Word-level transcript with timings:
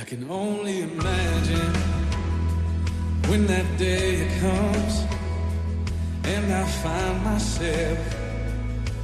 I 0.00 0.04
can 0.04 0.30
only 0.30 0.82
imagine 0.82 1.72
when 3.28 3.46
that 3.48 3.66
day 3.78 4.28
comes 4.40 5.04
and 6.24 6.52
I 6.52 6.64
find 6.82 7.24
myself 7.24 7.98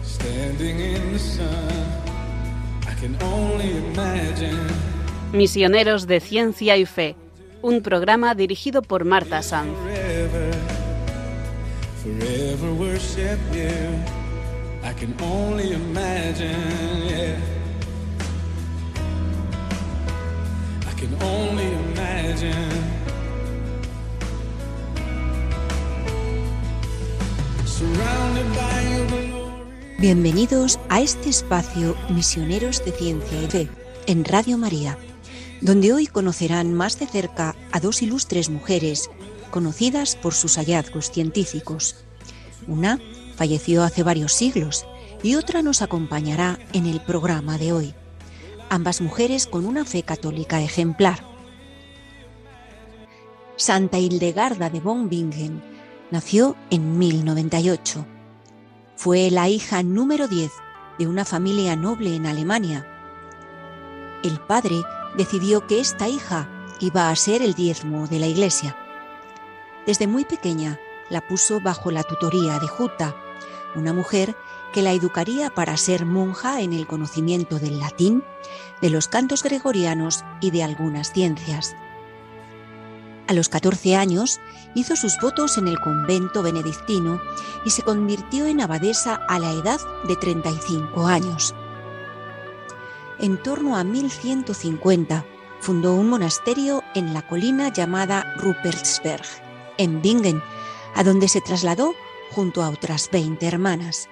standing 0.04 0.79
in 0.79 1.12
the 1.12 1.19
sun. 1.19 1.72
I 2.87 2.95
can 3.01 3.17
only 3.22 3.77
imagine. 3.77 4.69
Misioneros 5.33 6.07
de 6.07 6.20
Ciencia 6.20 6.77
y 6.77 6.86
Fe, 6.86 7.16
un 7.61 7.82
programa 7.82 8.36
dirigido 8.36 8.82
por 8.82 9.04
Marta 9.04 9.42
Sanz. 9.42 9.76
Forever, 9.79 10.52
forever 12.02 12.70
Bienvenidos 30.04 30.79
a 30.90 31.00
este 31.00 31.30
espacio 31.30 31.96
Misioneros 32.11 32.84
de 32.84 32.92
Ciencia 32.92 33.42
y 33.42 33.47
Fe 33.47 33.69
en 34.06 34.27
Radio 34.27 34.58
María, 34.58 34.98
donde 35.62 35.94
hoy 35.94 36.06
conocerán 36.06 36.75
más 36.75 36.98
de 36.98 37.06
cerca 37.06 37.56
a 37.72 37.80
dos 37.80 38.02
ilustres 38.02 38.50
mujeres 38.50 39.08
conocidas 39.50 40.14
por 40.14 40.34
sus 40.34 40.56
hallazgos 40.56 41.11
científicos. 41.11 41.97
Una 42.66 43.00
falleció 43.36 43.83
hace 43.83 44.02
varios 44.02 44.34
siglos 44.34 44.84
y 45.22 45.36
otra 45.36 45.62
nos 45.62 45.80
acompañará 45.80 46.58
en 46.75 46.84
el 46.84 47.00
programa 47.00 47.56
de 47.56 47.72
hoy. 47.72 47.94
Ambas 48.70 49.00
mujeres 49.00 49.47
con 49.47 49.67
una 49.67 49.84
fe 49.84 50.03
católica 50.03 50.61
ejemplar. 50.61 51.25
Santa 53.56 53.98
Hildegarda 53.98 54.70
de 54.70 54.80
von 54.80 55.08
Bingen 55.08 55.62
nació 56.11 56.56
en 56.70 56.98
1098. 56.98 58.06
Fue 58.97 59.30
la 59.30 59.48
hija 59.48 59.83
número 59.83 60.28
10 60.28 60.50
de 60.98 61.06
una 61.06 61.25
familia 61.25 61.77
noble 61.77 62.16
en 62.16 62.27
Alemania. 62.27 62.86
El 64.22 64.41
padre 64.41 64.77
decidió 65.16 65.66
que 65.66 65.81
esta 65.81 66.08
hija 66.08 66.48
iba 66.81 67.10
a 67.10 67.16
ser 67.16 67.42
el 67.42 67.55
diezmo 67.55 68.06
de 68.06 68.19
la 68.19 68.27
iglesia. 68.27 68.77
Desde 69.86 70.06
muy 70.06 70.25
pequeña 70.25 70.81
la 71.10 71.20
puso 71.20 71.60
bajo 71.60 71.91
la 71.91 72.03
tutoría 72.03 72.58
de 72.58 72.66
Jutta, 72.66 73.14
una 73.75 73.92
mujer 73.92 74.34
que 74.75 74.83
la 74.83 74.91
educaría 74.91 75.50
para 75.50 75.77
ser 75.77 76.05
monja 76.05 76.61
en 76.61 76.72
el 76.72 76.89
conocimiento 76.89 77.61
del 77.61 77.78
latín, 77.78 78.25
de 78.83 78.91
los 78.91 79.06
cantos 79.06 79.44
gregorianos 79.44 80.25
y 80.41 80.50
de 80.50 80.64
algunas 80.64 81.12
ciencias. 81.12 81.77
A 83.28 83.34
los 83.34 83.48
14 83.48 83.94
años 83.94 84.41
hizo 84.75 84.97
sus 84.97 85.16
votos 85.22 85.58
en 85.58 85.69
el 85.69 85.78
convento 85.78 86.42
benedictino 86.42 87.20
y 87.64 87.70
se 87.70 87.83
convirtió 87.83 88.47
en 88.47 88.61
abadesa 88.61 89.14
a 89.14 89.39
la 89.39 89.53
edad 89.53 89.81
de 90.08 90.16
35 90.16 91.06
años. 91.06 91.55
En 93.20 93.41
torno 93.41 93.77
a 93.77 93.84
1150 93.84 95.25
fundó 95.61 95.94
un 95.94 96.11
monasterio 96.11 96.83
en 96.97 97.14
la 97.14 97.22
colina 97.28 97.72
llamada 97.72 98.34
Rupertsberg, 98.38 99.25
en 99.78 100.03
Bingen, 100.03 100.42
a 100.97 101.05
donde 101.05 101.28
se 101.28 101.41
trasladó 101.41 101.94
junto 102.33 102.61
a 102.64 102.70
otras 102.70 103.09
20 103.12 103.47
hermanas. 103.47 104.09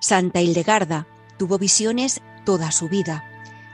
Santa 0.00 0.40
Hildegarda 0.40 1.06
tuvo 1.38 1.58
visiones 1.58 2.20
toda 2.44 2.70
su 2.70 2.88
vida, 2.88 3.24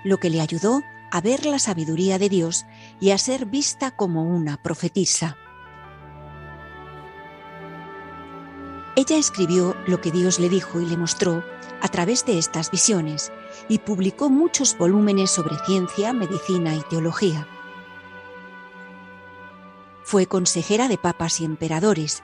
lo 0.05 0.19
que 0.19 0.31
le 0.31 0.41
ayudó 0.41 0.83
a 1.11 1.21
ver 1.21 1.47
la 1.47 1.59
sabiduría 1.59 2.19
de 2.19 2.29
Dios 2.29 2.67
y 3.01 3.11
a 3.11 3.19
ser 3.19 3.47
vista 3.47 3.91
como 3.91 4.25
una 4.25 4.57
profetisa. 4.57 5.37
Ella 8.97 9.17
escribió 9.19 9.77
lo 9.87 10.01
que 10.01 10.11
Dios 10.11 10.39
le 10.39 10.49
dijo 10.49 10.81
y 10.81 10.87
le 10.87 10.97
mostró 10.97 11.45
a 11.81 11.89
través 11.89 12.25
de 12.27 12.39
estas 12.39 12.71
visiones 12.71 13.33
y 13.69 13.79
publicó 13.79 14.31
muchos 14.31 14.79
volúmenes 14.79 15.31
sobre 15.31 15.57
ciencia, 15.67 16.13
medicina 16.13 16.75
y 16.75 16.81
teología. 16.83 17.47
Fue 20.05 20.27
consejera 20.27 20.89
de 20.89 20.99
papas 20.99 21.41
y 21.41 21.45
emperadores. 21.45 22.23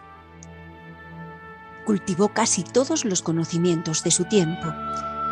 Cultivó 1.90 2.28
casi 2.28 2.62
todos 2.62 3.04
los 3.04 3.20
conocimientos 3.20 4.04
de 4.04 4.12
su 4.12 4.24
tiempo, 4.24 4.72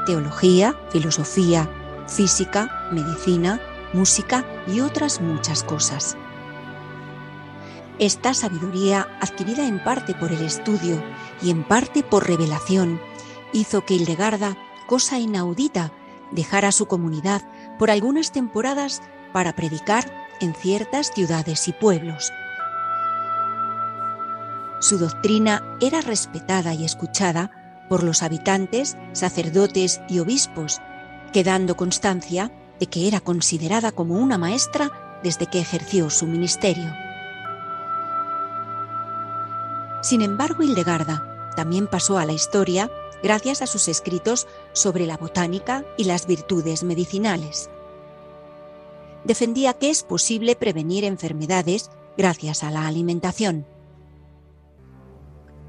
teología, 0.06 0.74
filosofía, 0.91 1.70
física, 2.08 2.88
medicina, 2.91 3.60
música 3.92 4.44
y 4.66 4.80
otras 4.80 5.20
muchas 5.20 5.62
cosas. 5.62 6.16
Esta 8.00 8.34
sabiduría, 8.34 9.06
adquirida 9.20 9.68
en 9.68 9.78
parte 9.84 10.14
por 10.14 10.32
el 10.32 10.42
estudio 10.42 11.00
y 11.41 11.52
en 11.52 11.62
parte 11.62 12.02
por 12.02 12.26
revelación, 12.26 13.00
hizo 13.52 13.84
que 13.84 13.94
Hildegarda, 13.94 14.56
cosa 14.88 15.20
inaudita, 15.20 15.92
dejara 16.32 16.72
su 16.72 16.86
comunidad 16.86 17.42
por 17.78 17.88
algunas 17.92 18.32
temporadas 18.32 19.00
para 19.32 19.54
predicar 19.54 20.12
en 20.41 20.54
ciertas 20.54 21.12
ciudades 21.14 21.68
y 21.68 21.72
pueblos. 21.72 22.32
Su 24.81 24.99
doctrina 24.99 25.77
era 25.81 26.00
respetada 26.00 26.75
y 26.75 26.84
escuchada 26.84 27.50
por 27.89 28.03
los 28.03 28.22
habitantes, 28.22 28.97
sacerdotes 29.12 30.00
y 30.09 30.21
obispos, 30.21 30.81
quedando 31.33 31.77
constancia 31.77 32.53
de 32.78 32.87
que 32.87 33.09
era 33.09 33.21
considerada 33.21 33.93
como 33.93 34.15
una 34.16 34.39
maestra 34.39 34.91
desde 35.22 35.47
que 35.47 35.59
ejerció 35.59 36.11
su 36.11 36.27
ministerio. 36.27 36.93
Sin 40.00 40.22
embargo, 40.22 40.62
Hildegarda 40.62 41.53
también 41.56 41.89
pasó 41.89 42.19
a 42.19 42.25
la 42.25 42.33
historia 42.33 42.89
gracias 43.22 43.62
a 43.62 43.66
sus 43.66 43.89
escritos 43.89 44.47
sobre 44.72 45.06
la 45.06 45.16
botánica 45.16 45.84
y 45.97 46.05
las 46.05 46.27
virtudes 46.27 46.84
medicinales. 46.84 47.69
Defendía 49.25 49.75
que 49.75 49.91
es 49.91 50.05
posible 50.05 50.55
prevenir 50.55 51.05
enfermedades 51.05 51.91
gracias 52.16 52.62
a 52.62 52.71
la 52.71 52.87
alimentación. 52.87 53.66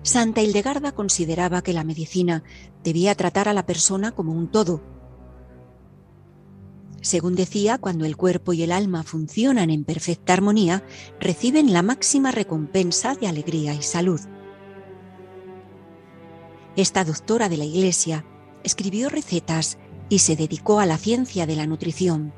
Santa 0.02 0.42
Hildegarda 0.42 0.94
consideraba 0.94 1.62
que 1.62 1.74
la 1.74 1.84
medicina 1.84 2.44
debía 2.84 3.16
tratar 3.16 3.50
a 3.50 3.54
la 3.54 3.66
persona 3.66 4.12
como 4.12 4.32
un 4.32 4.48
todo. 4.48 4.82
Según 7.02 7.36
decía, 7.36 7.78
cuando 7.78 8.06
el 8.06 8.18
cuerpo 8.18 8.54
y 8.54 8.64
el 8.64 8.72
alma 8.72 9.04
funcionan 9.04 9.70
en 9.70 9.84
perfecta 9.84 10.34
armonía, 10.34 10.84
reciben 11.20 11.72
la 11.74 11.82
máxima 11.82 12.32
recompensa 12.32 13.16
de 13.16 13.28
alegría 13.28 13.74
y 13.74 13.82
salud. 13.82 14.20
Esta 16.76 17.04
doctora 17.04 17.50
de 17.50 17.58
la 17.58 17.66
Iglesia 17.66 18.26
escribió 18.64 19.10
recetas 19.10 19.78
y 20.10 20.20
se 20.20 20.36
dedicó 20.36 20.80
a 20.80 20.86
la 20.86 20.98
ciencia 20.98 21.46
de 21.46 21.56
la 21.56 21.68
nutrición. 21.68 22.34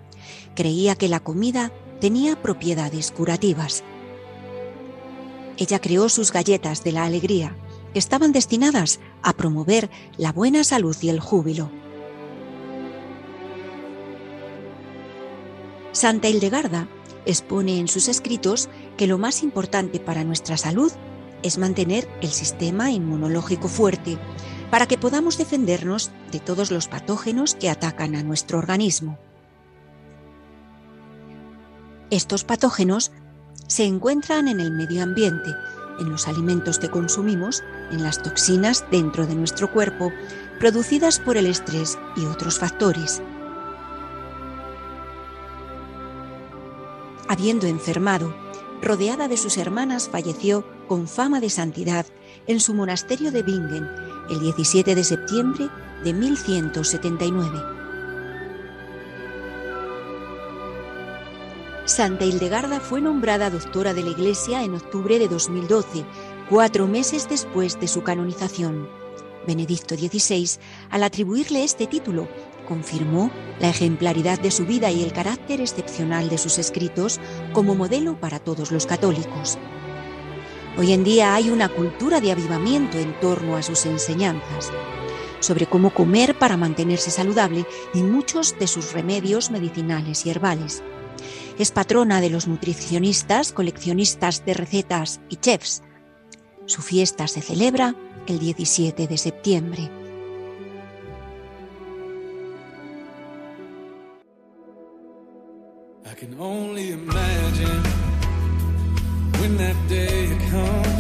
Creía 0.56 0.96
que 0.96 1.10
la 1.10 1.20
comida 1.20 1.72
tenía 2.00 2.42
propiedades 2.42 3.12
curativas. 3.12 3.84
Ella 5.62 5.80
creó 5.80 6.10
sus 6.10 6.32
galletas 6.32 6.84
de 6.84 6.92
la 6.92 7.06
alegría, 7.06 7.56
que 7.94 8.00
estaban 8.00 8.32
destinadas 8.32 9.00
a 9.22 9.34
promover 9.34 9.92
la 10.18 10.32
buena 10.32 10.64
salud 10.64 10.98
y 11.02 11.10
el 11.10 11.20
júbilo. 11.20 11.70
Santa 15.92 16.30
Hildegarda 16.30 16.88
expone 17.28 17.78
en 17.78 17.88
sus 17.88 18.08
escritos 18.08 18.70
que 18.98 19.06
lo 19.06 19.20
más 19.20 19.44
importante 19.44 20.00
para 20.00 20.24
nuestra 20.24 20.58
salud 20.58 20.92
es 21.44 21.60
mantener 21.60 22.10
el 22.22 22.30
sistema 22.30 22.90
inmunológico 22.90 23.68
fuerte 23.68 24.18
para 24.72 24.88
que 24.88 24.98
podamos 24.98 25.38
defendernos 25.38 26.10
de 26.32 26.40
todos 26.40 26.72
los 26.72 26.88
patógenos 26.88 27.54
que 27.54 27.70
atacan 27.70 28.16
a 28.16 28.24
nuestro 28.24 28.58
organismo. 28.58 29.20
Estos 32.10 32.46
patógenos 32.46 33.12
se 33.72 33.86
encuentran 33.86 34.50
en 34.50 34.60
el 34.60 34.70
medio 34.70 35.02
ambiente, 35.02 35.56
en 35.98 36.10
los 36.10 36.28
alimentos 36.28 36.78
que 36.78 36.90
consumimos, 36.90 37.64
en 37.90 38.04
las 38.04 38.22
toxinas 38.22 38.84
dentro 38.92 39.26
de 39.26 39.34
nuestro 39.34 39.72
cuerpo, 39.72 40.12
producidas 40.60 41.20
por 41.20 41.38
el 41.38 41.46
estrés 41.46 41.98
y 42.18 42.26
otros 42.26 42.60
factores. 42.60 43.22
Habiendo 47.30 47.66
enfermado, 47.66 48.36
rodeada 48.82 49.30
de 49.30 49.38
sus 49.38 49.56
hermanas, 49.56 50.10
falleció 50.10 50.66
con 50.90 51.08
fama 51.08 51.40
de 51.40 51.50
santidad 51.50 52.06
en 52.48 52.60
su 52.60 52.74
monasterio 52.74 53.32
de 53.32 53.42
Bingen 53.42 53.88
el 54.30 54.42
17 54.42 54.96
de 54.96 55.04
septiembre 55.06 55.70
de 56.04 56.12
1179. 56.12 57.81
Santa 61.92 62.24
Hildegarda 62.24 62.80
fue 62.80 63.02
nombrada 63.02 63.50
doctora 63.50 63.94
de 63.94 64.02
la 64.02 64.12
Iglesia 64.12 64.64
en 64.64 64.76
octubre 64.76 65.20
de 65.20 65.28
2012, 65.28 66.06
cuatro 66.50 66.88
meses 66.88 67.28
después 67.28 67.82
de 67.82 67.90
su 67.90 68.02
canonización. 68.02 68.88
Benedicto 69.46 69.98
XVI, 69.98 70.52
al 70.90 71.04
atribuirle 71.04 71.66
este 71.66 71.88
título, 71.88 72.30
confirmó 72.66 73.30
la 73.60 73.68
ejemplaridad 73.68 74.40
de 74.40 74.52
su 74.52 74.66
vida 74.66 74.90
y 74.90 75.04
el 75.04 75.12
carácter 75.12 75.60
excepcional 75.60 76.30
de 76.30 76.38
sus 76.38 76.60
escritos 76.60 77.20
como 77.52 77.76
modelo 77.76 78.18
para 78.18 78.40
todos 78.40 78.72
los 78.72 78.86
católicos. 78.86 79.60
Hoy 80.78 80.94
en 80.94 81.04
día 81.04 81.36
hay 81.36 81.50
una 81.50 81.68
cultura 81.68 82.22
de 82.22 82.32
avivamiento 82.32 83.00
en 83.00 83.20
torno 83.20 83.58
a 83.58 83.64
sus 83.64 83.86
enseñanzas, 83.86 84.72
sobre 85.42 85.66
cómo 85.66 85.94
comer 85.94 86.40
para 86.40 86.56
mantenerse 86.56 87.12
saludable 87.12 87.66
y 87.94 88.02
muchos 88.02 88.58
de 88.58 88.68
sus 88.68 88.94
remedios 88.94 89.52
medicinales 89.52 90.26
y 90.26 90.30
herbales. 90.30 90.82
Es 91.62 91.70
patrona 91.70 92.22
de 92.22 92.32
los 92.32 92.48
nutricionistas, 92.48 93.52
coleccionistas 93.52 94.44
de 94.46 94.56
recetas 94.56 95.22
y 95.30 95.36
chefs. 95.36 95.84
Su 96.66 96.82
fiesta 96.82 97.28
se 97.28 97.44
celebra 97.44 97.94
el 98.26 98.40
17 98.40 99.06
de 99.06 99.16
septiembre. 99.16 99.92
I 106.04 106.16
can 106.20 106.36
only 106.40 106.94
imagine 106.94 107.84
when 109.40 109.56
that 109.58 109.76
day 109.88 110.30
comes 110.50 110.92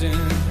in 0.00 0.47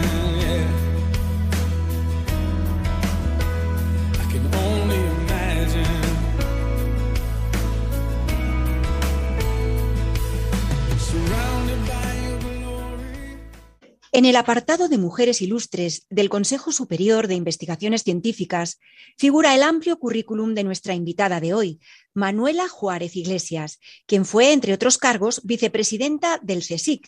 En 14.19 14.25
el 14.25 14.36
apartado 14.36 14.89
de 14.89 14.98
Mujeres 14.98 15.42
Ilustres 15.42 16.06
del 16.10 16.27
Consejo 16.27 16.74
Superior 16.74 17.30
de 17.30 17.36
Investigaciones 17.36 18.04
Científicas 18.04 18.81
figura 19.18 19.56
el 19.56 19.63
amplio 19.63 19.98
currículum 19.98 20.56
de 20.56 20.66
nuestra 20.66 20.94
invitada 20.94 21.39
de 21.39 21.54
hoy, 21.54 21.80
Manuela 22.13 22.68
Juárez 22.68 23.16
Iglesias, 23.16 23.80
quien 24.07 24.25
fue, 24.25 24.51
entre 24.51 24.74
otros 24.74 24.98
cargos, 24.98 25.39
vicepresidenta 25.45 26.38
del 26.44 26.60
CSIC. 26.60 27.07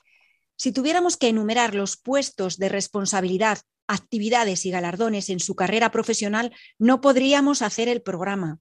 Si 0.55 0.71
tuviéramos 0.71 1.17
que 1.17 1.27
enumerar 1.27 1.75
los 1.75 1.97
puestos 1.97 2.55
de 2.57 2.69
responsabilidad, 2.69 3.59
actividades 3.87 4.65
y 4.65 4.71
galardones 4.71 5.29
en 5.29 5.41
su 5.41 5.53
carrera 5.53 5.91
profesional, 5.91 6.55
no 6.79 7.01
podríamos 7.01 7.61
hacer 7.61 7.89
el 7.89 8.01
programa. 8.01 8.59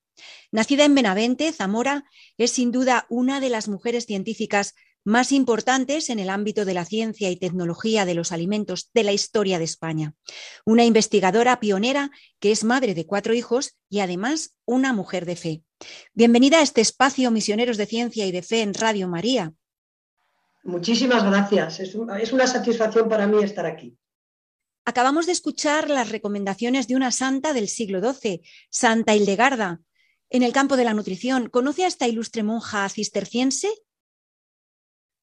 Nacida 0.50 0.84
en 0.84 0.96
Benavente, 0.96 1.52
Zamora 1.52 2.04
es 2.36 2.50
sin 2.50 2.72
duda 2.72 3.06
una 3.10 3.38
de 3.38 3.48
las 3.48 3.68
mujeres 3.68 4.06
científicas 4.06 4.74
más 5.04 5.32
importantes 5.32 6.10
en 6.10 6.18
el 6.18 6.28
ámbito 6.28 6.64
de 6.64 6.74
la 6.74 6.84
ciencia 6.84 7.30
y 7.30 7.36
tecnología 7.36 8.04
de 8.04 8.14
los 8.14 8.32
alimentos 8.32 8.90
de 8.92 9.02
la 9.04 9.12
historia 9.12 9.58
de 9.58 9.64
España. 9.64 10.14
Una 10.64 10.84
investigadora 10.84 11.58
pionera 11.60 12.10
que 12.38 12.52
es 12.52 12.64
madre 12.64 12.94
de 12.94 13.06
cuatro 13.06 13.32
hijos 13.34 13.76
y 13.88 14.00
además 14.00 14.54
una 14.66 14.92
mujer 14.92 15.24
de 15.26 15.36
fe. 15.36 15.62
Bienvenida 16.12 16.58
a 16.58 16.62
este 16.62 16.80
espacio 16.82 17.30
Misioneros 17.30 17.76
de 17.78 17.86
Ciencia 17.86 18.26
y 18.26 18.32
de 18.32 18.42
Fe 18.42 18.60
en 18.62 18.74
Radio 18.74 19.08
María. 19.08 19.52
Muchísimas 20.64 21.24
gracias. 21.24 21.80
Es, 21.80 21.94
un- 21.94 22.10
es 22.18 22.32
una 22.32 22.46
satisfacción 22.46 23.08
para 23.08 23.26
mí 23.26 23.42
estar 23.42 23.64
aquí. 23.66 23.96
Acabamos 24.84 25.26
de 25.26 25.32
escuchar 25.32 25.88
las 25.88 26.10
recomendaciones 26.10 26.88
de 26.88 26.96
una 26.96 27.10
santa 27.12 27.52
del 27.52 27.68
siglo 27.68 28.00
XII, 28.00 28.42
Santa 28.70 29.14
Hildegarda, 29.14 29.80
en 30.28 30.42
el 30.42 30.52
campo 30.52 30.76
de 30.76 30.84
la 30.84 30.94
nutrición. 30.94 31.48
¿Conoce 31.48 31.84
a 31.84 31.88
esta 31.88 32.08
ilustre 32.08 32.42
monja 32.42 32.88
cisterciense? 32.88 33.68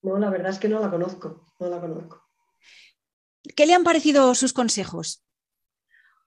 No, 0.08 0.18
la 0.18 0.30
verdad 0.30 0.52
es 0.52 0.60
que 0.60 0.70
no 0.70 0.80
la 0.80 0.90
conozco, 0.90 1.46
no 1.60 1.70
la 1.70 1.82
conozco. 1.82 2.24
¿Qué 3.56 3.66
le 3.66 3.74
han 3.74 3.84
parecido 3.84 4.34
sus 4.36 4.54
consejos? 4.54 5.24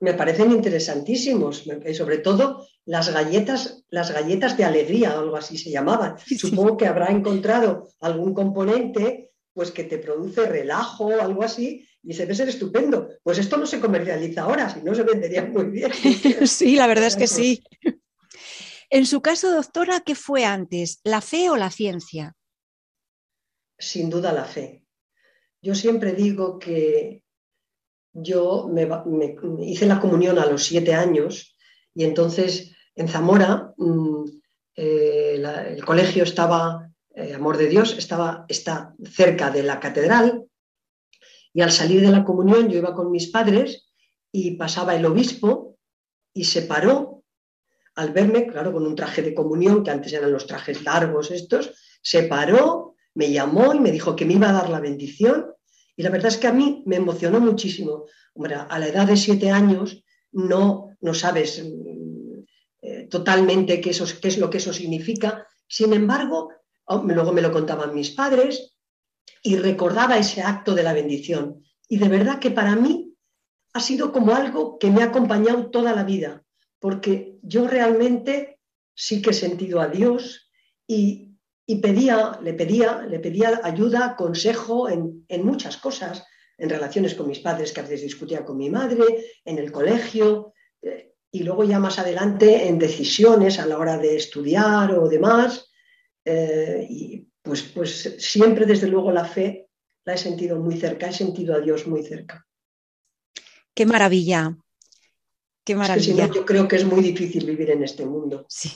Me 0.01 0.15
parecen 0.15 0.53
interesantísimos, 0.53 1.65
sobre 1.95 2.19
todo 2.19 2.67
las 2.85 3.13
galletas, 3.13 3.85
las 3.89 4.13
galletas 4.13 4.57
de 4.57 4.65
alegría, 4.65 5.13
algo 5.13 5.37
así 5.37 5.59
se 5.59 5.71
llamaban. 5.71 6.19
Sí. 6.19 6.39
Supongo 6.39 6.77
que 6.77 6.87
habrá 6.87 7.09
encontrado 7.09 7.89
algún 8.01 8.35
componente 8.35 9.33
pues 9.53 9.71
que 9.71 9.85
te 9.85 9.99
produce 9.99 10.47
relajo 10.47 11.07
o 11.07 11.21
algo 11.21 11.43
así 11.43 11.87
y 12.03 12.15
se 12.15 12.23
debe 12.23 12.35
ser 12.35 12.49
estupendo. 12.49 13.09
Pues 13.23 13.39
esto 13.39 13.57
no 13.57 13.67
se 13.67 13.81
comercializa 13.81 14.43
ahora, 14.43 14.73
si 14.73 14.81
no 14.83 14.95
se 14.95 15.03
vendería 15.03 15.45
muy 15.45 15.67
bien. 15.67 15.91
Sí, 16.47 16.77
la 16.77 16.87
verdad 16.87 17.07
es 17.07 17.17
que 17.17 17.27
sí. 17.27 17.63
En 18.89 19.07
su 19.07 19.21
caso, 19.21 19.51
doctora, 19.53 20.01
¿qué 20.01 20.15
fue 20.15 20.45
antes, 20.45 21.01
la 21.05 21.21
fe 21.21 21.51
o 21.51 21.57
la 21.57 21.71
ciencia? 21.71 22.37
Sin 23.81 24.11
duda 24.11 24.33
la 24.33 24.45
fe. 24.45 24.85
Yo 25.61 25.75
siempre 25.75 26.13
digo 26.13 26.59
que 26.59 27.25
yo 28.13 28.69
me, 28.69 28.89
hice 29.61 29.87
la 29.87 30.01
comunión 30.01 30.39
a 30.39 30.47
los 30.47 30.65
siete 30.65 30.95
años 30.95 31.57
y 31.95 32.05
entonces 32.05 32.73
en 32.95 33.09
Zamora 33.09 33.73
mm, 33.77 34.25
eh, 34.77 35.43
el 35.77 35.85
colegio 35.85 36.25
estaba, 36.25 36.91
eh, 37.15 37.35
Amor 37.35 37.57
de 37.57 37.69
Dios, 37.69 37.97
estaba, 37.97 38.45
está 38.49 38.95
cerca 39.05 39.51
de 39.51 39.63
la 39.63 39.81
catedral 39.81 40.45
y 41.53 41.63
al 41.63 41.73
salir 41.73 42.01
de 42.01 42.11
la 42.11 42.25
comunión 42.25 42.69
yo 42.69 42.79
iba 42.79 42.95
con 42.95 43.11
mis 43.11 43.29
padres 43.29 43.91
y 44.33 44.53
pasaba 44.53 44.95
el 44.95 45.07
obispo 45.07 45.79
y 46.33 46.45
se 46.45 46.63
paró 46.63 47.25
al 47.97 48.13
verme, 48.13 48.47
claro, 48.47 48.73
con 48.73 48.87
un 48.87 48.95
traje 48.95 49.21
de 49.21 49.35
comunión, 49.35 49.83
que 49.83 49.91
antes 49.91 50.13
eran 50.13 50.33
los 50.33 50.47
trajes 50.47 50.85
largos 50.85 51.31
estos, 51.31 51.75
se 52.01 52.23
paró, 52.25 52.95
me 53.15 53.31
llamó 53.31 53.75
y 53.75 53.81
me 53.81 53.91
dijo 53.93 54.15
que 54.17 54.25
me 54.25 54.35
iba 54.35 54.51
a 54.51 54.53
dar 54.53 54.69
la 54.71 54.81
bendición. 54.81 55.47
Y 55.97 56.03
la 56.03 56.11
verdad 56.11 56.29
es 56.29 56.39
que 56.39 56.47
a 56.47 56.53
mí 56.53 56.83
me 56.87 56.97
emocionó 56.97 57.41
muchísimo. 57.41 58.05
A 58.69 58.79
la 58.79 58.87
edad 58.89 59.07
de 59.07 59.17
siete 59.17 59.51
años 59.51 60.03
no, 60.33 60.97
no 61.01 61.15
sabes 61.15 61.63
mm, 61.65 62.39
eh, 62.83 63.07
totalmente 63.11 63.81
qué, 63.81 63.91
eso- 63.91 64.07
qué 64.21 64.29
es 64.29 64.39
lo 64.39 64.49
que 64.49 64.59
eso 64.59 64.73
significa. 64.73 65.47
Sin 65.67 65.93
embargo, 65.93 66.51
oh, 66.87 67.03
luego 67.05 67.33
me 67.33 67.43
lo 67.43 67.53
contaban 67.53 67.95
mis 67.95 68.11
padres 68.11 68.77
y 69.43 69.57
recordaba 69.57 70.19
ese 70.19 70.43
acto 70.43 70.75
de 70.75 70.83
la 70.83 70.93
bendición. 70.93 71.63
Y 71.89 71.99
de 71.99 72.09
verdad 72.09 72.39
que 72.39 72.51
para 72.51 72.77
mí 72.77 73.15
ha 73.73 73.81
sido 73.81 74.13
como 74.13 74.35
algo 74.35 74.79
que 74.79 74.91
me 74.91 75.03
ha 75.03 75.07
acompañado 75.07 75.71
toda 75.71 75.95
la 75.95 76.05
vida, 76.05 76.45
porque 76.79 77.39
yo 77.43 77.67
realmente 77.69 78.59
sí 78.95 79.23
que 79.23 79.31
he 79.31 79.35
sentido 79.35 79.81
a 79.81 79.89
Dios 79.89 80.51
y, 80.87 81.30
y 81.73 81.75
pedía, 81.85 82.17
le 82.47 82.53
pedía, 82.61 82.89
le 83.13 83.19
pedía 83.27 83.49
ayuda, 83.63 84.15
consejo 84.17 84.77
en, 84.95 85.25
en 85.35 85.41
muchas 85.51 85.77
cosas, 85.87 86.15
en 86.63 86.69
relaciones 86.77 87.15
con 87.15 87.27
mis 87.31 87.41
padres 87.47 87.73
que 87.73 87.81
a 87.81 87.85
veces 87.87 88.03
discutía 88.03 88.45
con 88.47 88.57
mi 88.63 88.69
madre, 88.79 89.05
en 89.51 89.57
el 89.63 89.71
colegio, 89.79 90.53
eh, 90.83 91.13
y 91.33 91.41
luego 91.47 91.63
ya 91.65 91.79
más 91.79 91.99
adelante 91.99 92.49
en 92.69 92.77
decisiones 92.79 93.59
a 93.59 93.67
la 93.67 93.79
hora 93.79 93.97
de 93.99 94.11
estudiar 94.17 94.89
o 94.99 95.09
demás. 95.09 95.51
eh, 96.25 96.87
y 96.91 97.27
pues, 97.43 97.63
pues 97.75 97.91
siempre 98.19 98.67
desde 98.67 98.89
luego 98.89 99.11
la 99.13 99.25
fe 99.25 99.69
la 100.07 100.15
he 100.15 100.19
sentido 100.19 100.55
muy 100.59 100.77
cerca, 100.85 101.09
he 101.09 101.13
sentido 101.13 101.55
a 101.55 101.61
Dios 101.61 101.87
muy 101.87 102.03
cerca. 102.03 102.37
Qué 103.75 103.85
maravilla. 103.87 104.57
Qué 105.65 105.75
Es 105.81 105.91
que 105.91 106.01
si 106.01 106.15
maravilla. 106.15 106.15
no, 106.15 106.31
yo 106.33 106.45
creo 106.45 106.69
que 106.69 106.77
es 106.77 106.85
muy 106.85 107.03
difícil 107.03 107.45
vivir 107.47 107.71
en 107.71 107.83
este 107.85 108.05
mundo. 108.07 108.47
Sí, 108.49 108.71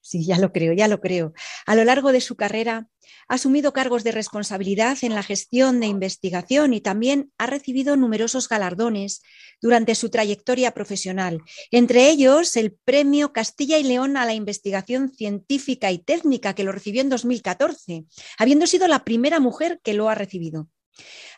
sí, 0.00 0.24
ya 0.24 0.38
lo 0.38 0.52
creo, 0.52 0.72
ya 0.72 0.88
lo 0.88 1.00
creo. 1.00 1.32
A 1.66 1.74
lo 1.74 1.84
largo 1.84 2.12
de 2.12 2.20
su 2.20 2.36
carrera 2.36 2.88
ha 3.28 3.34
asumido 3.34 3.72
cargos 3.72 4.04
de 4.04 4.12
responsabilidad 4.12 4.98
en 5.02 5.14
la 5.14 5.22
gestión 5.22 5.80
de 5.80 5.86
investigación 5.86 6.74
y 6.74 6.80
también 6.80 7.32
ha 7.38 7.46
recibido 7.46 7.96
numerosos 7.96 8.48
galardones 8.48 9.22
durante 9.60 9.94
su 9.94 10.10
trayectoria 10.10 10.72
profesional, 10.72 11.42
entre 11.70 12.08
ellos 12.08 12.56
el 12.56 12.72
Premio 12.72 13.32
Castilla 13.32 13.78
y 13.78 13.84
León 13.84 14.16
a 14.16 14.24
la 14.24 14.34
Investigación 14.34 15.12
Científica 15.12 15.90
y 15.90 15.98
Técnica, 15.98 16.54
que 16.54 16.64
lo 16.64 16.72
recibió 16.72 17.00
en 17.00 17.08
2014, 17.08 18.04
habiendo 18.38 18.66
sido 18.66 18.86
la 18.88 19.04
primera 19.04 19.40
mujer 19.40 19.80
que 19.82 19.94
lo 19.94 20.08
ha 20.08 20.14
recibido. 20.14 20.68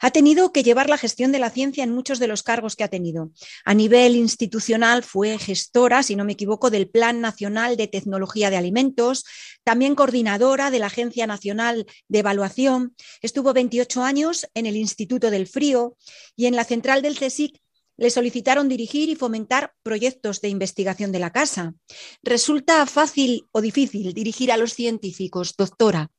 Ha 0.00 0.10
tenido 0.10 0.52
que 0.52 0.62
llevar 0.62 0.88
la 0.88 0.98
gestión 0.98 1.32
de 1.32 1.38
la 1.38 1.50
ciencia 1.50 1.84
en 1.84 1.92
muchos 1.92 2.18
de 2.18 2.28
los 2.28 2.42
cargos 2.42 2.76
que 2.76 2.84
ha 2.84 2.88
tenido. 2.88 3.30
A 3.64 3.74
nivel 3.74 4.16
institucional 4.16 5.02
fue 5.02 5.38
gestora, 5.38 6.02
si 6.02 6.16
no 6.16 6.24
me 6.24 6.32
equivoco, 6.32 6.70
del 6.70 6.88
Plan 6.88 7.20
Nacional 7.20 7.76
de 7.76 7.88
Tecnología 7.88 8.50
de 8.50 8.56
Alimentos, 8.56 9.24
también 9.64 9.94
coordinadora 9.94 10.70
de 10.70 10.78
la 10.78 10.86
Agencia 10.86 11.26
Nacional 11.26 11.86
de 12.08 12.18
Evaluación. 12.18 12.94
Estuvo 13.22 13.52
28 13.52 14.02
años 14.02 14.46
en 14.54 14.66
el 14.66 14.76
Instituto 14.76 15.30
del 15.30 15.46
Frío 15.46 15.96
y 16.36 16.46
en 16.46 16.56
la 16.56 16.64
central 16.64 17.02
del 17.02 17.18
CSIC 17.18 17.60
le 17.98 18.10
solicitaron 18.10 18.68
dirigir 18.68 19.08
y 19.08 19.16
fomentar 19.16 19.74
proyectos 19.82 20.40
de 20.40 20.48
investigación 20.48 21.10
de 21.10 21.18
la 21.18 21.32
casa. 21.32 21.74
¿Resulta 22.22 22.86
fácil 22.86 23.48
o 23.50 23.60
difícil 23.60 24.14
dirigir 24.14 24.52
a 24.52 24.56
los 24.56 24.72
científicos, 24.72 25.54
doctora? 25.56 26.10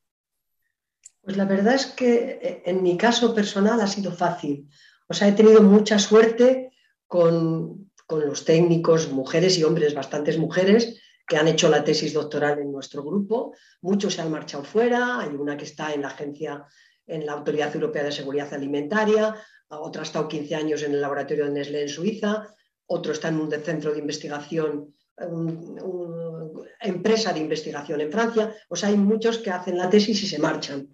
Pues 1.30 1.38
la 1.38 1.44
verdad 1.44 1.76
es 1.76 1.86
que 1.86 2.40
eh, 2.42 2.62
en 2.66 2.82
mi 2.82 2.96
caso 2.96 3.32
personal 3.32 3.80
ha 3.80 3.86
sido 3.86 4.10
fácil. 4.10 4.68
O 5.06 5.14
sea, 5.14 5.28
he 5.28 5.32
tenido 5.32 5.62
mucha 5.62 5.96
suerte 5.96 6.72
con, 7.06 7.92
con 8.04 8.26
los 8.26 8.44
técnicos, 8.44 9.12
mujeres 9.12 9.56
y 9.56 9.62
hombres, 9.62 9.94
bastantes 9.94 10.38
mujeres, 10.38 11.00
que 11.28 11.36
han 11.36 11.46
hecho 11.46 11.68
la 11.68 11.84
tesis 11.84 12.14
doctoral 12.14 12.58
en 12.58 12.72
nuestro 12.72 13.04
grupo. 13.04 13.54
Muchos 13.80 14.14
se 14.14 14.22
han 14.22 14.32
marchado 14.32 14.64
fuera, 14.64 15.20
hay 15.20 15.28
una 15.28 15.56
que 15.56 15.66
está 15.66 15.94
en 15.94 16.02
la 16.02 16.08
agencia, 16.08 16.66
en 17.06 17.24
la 17.24 17.34
Autoridad 17.34 17.72
Europea 17.72 18.02
de 18.02 18.10
Seguridad 18.10 18.52
Alimentaria, 18.52 19.36
otra 19.68 20.02
ha 20.02 20.06
estado 20.06 20.26
15 20.26 20.56
años 20.56 20.82
en 20.82 20.94
el 20.94 21.00
laboratorio 21.00 21.44
de 21.44 21.52
Nestlé 21.52 21.82
en 21.82 21.88
Suiza, 21.88 22.48
otro 22.86 23.12
está 23.12 23.28
en 23.28 23.40
un 23.40 23.52
centro 23.52 23.92
de 23.92 24.00
investigación, 24.00 24.92
una 25.16 26.66
empresa 26.80 27.32
de 27.32 27.38
investigación 27.38 28.00
en 28.00 28.10
Francia. 28.10 28.52
O 28.68 28.74
sea, 28.74 28.88
hay 28.88 28.96
muchos 28.96 29.38
que 29.38 29.52
hacen 29.52 29.78
la 29.78 29.88
tesis 29.88 30.24
y 30.24 30.26
se 30.26 30.40
marchan. 30.40 30.88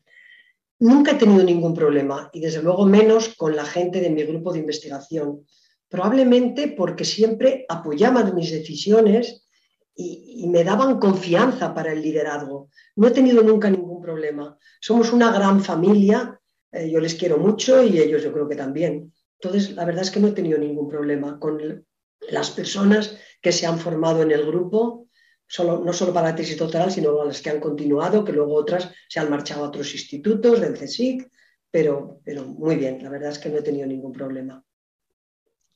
Nunca 0.79 1.13
he 1.13 1.15
tenido 1.15 1.43
ningún 1.43 1.75
problema 1.75 2.31
y 2.33 2.41
desde 2.41 2.63
luego 2.63 2.85
menos 2.85 3.35
con 3.37 3.57
la 3.57 3.65
gente 3.65 4.01
de 4.01 4.11
mi 4.11 4.25
grupo 4.25 4.53
de 4.53 4.59
investigación. 4.59 5.47
Probablemente 5.89 6.69
porque 6.69 7.05
siempre 7.05 7.65
apoyaban 7.69 8.35
mis 8.35 8.51
decisiones 8.51 9.47
y, 9.95 10.47
me 10.49 10.63
daban 10.63 10.99
confianza 10.99 11.75
para 11.75 11.93
el 11.93 12.03
liderazgo. 12.03 12.69
No 12.97 13.09
he 13.09 13.11
tenido 13.11 13.43
nunca 13.43 13.71
ningún 13.71 14.03
problema. 14.03 14.57
Somos 14.81 15.13
una 15.13 15.33
gran 15.33 15.63
familia, 15.63 16.39
eh, 16.71 16.91
yo 16.91 17.01
les 17.01 17.15
quiero 17.15 17.39
mucho 17.39 17.83
y 17.83 17.99
ellos 17.99 18.23
yo 18.23 18.33
creo 18.33 18.49
que 18.49 18.57
también. 18.57 19.13
Entonces, 19.41 19.75
la 19.75 19.85
verdad 19.85 20.03
es 20.03 20.11
que 20.11 20.21
no 20.21 20.29
he 20.29 20.33
tenido 20.33 20.59
ningún 20.59 20.89
problema 20.89 21.41
con 21.41 21.85
las 22.29 22.51
personas 22.51 23.17
que 23.41 23.53
se 23.53 23.67
han 23.67 23.79
formado 23.79 24.23
en 24.23 24.31
el 24.31 24.45
grupo, 24.47 25.06
solo, 25.47 25.83
no 25.85 25.93
solo 25.93 26.13
para 26.13 26.31
la 26.31 26.37
tesis 26.37 26.59
doctoral, 26.59 26.91
sino 26.91 27.25
las 27.25 27.41
que 27.41 27.51
han 27.51 27.61
continuado, 27.61 28.25
que 28.25 28.33
luego 28.33 28.55
otras 28.55 28.91
se 29.09 29.21
han 29.21 29.31
marchado 29.31 29.65
a 29.65 29.69
otros 29.69 29.93
institutos 29.95 30.61
del 30.61 30.75
CSIC, 30.75 31.31
pero, 31.71 32.21
pero 32.25 32.45
muy 32.45 32.77
bien, 32.77 33.03
la 33.03 33.11
verdad 33.11 33.33
es 33.33 33.39
que 33.39 33.49
no 33.49 33.59
he 33.59 33.63
tenido 33.63 33.87
ningún 33.87 34.13
problema. 34.13 34.65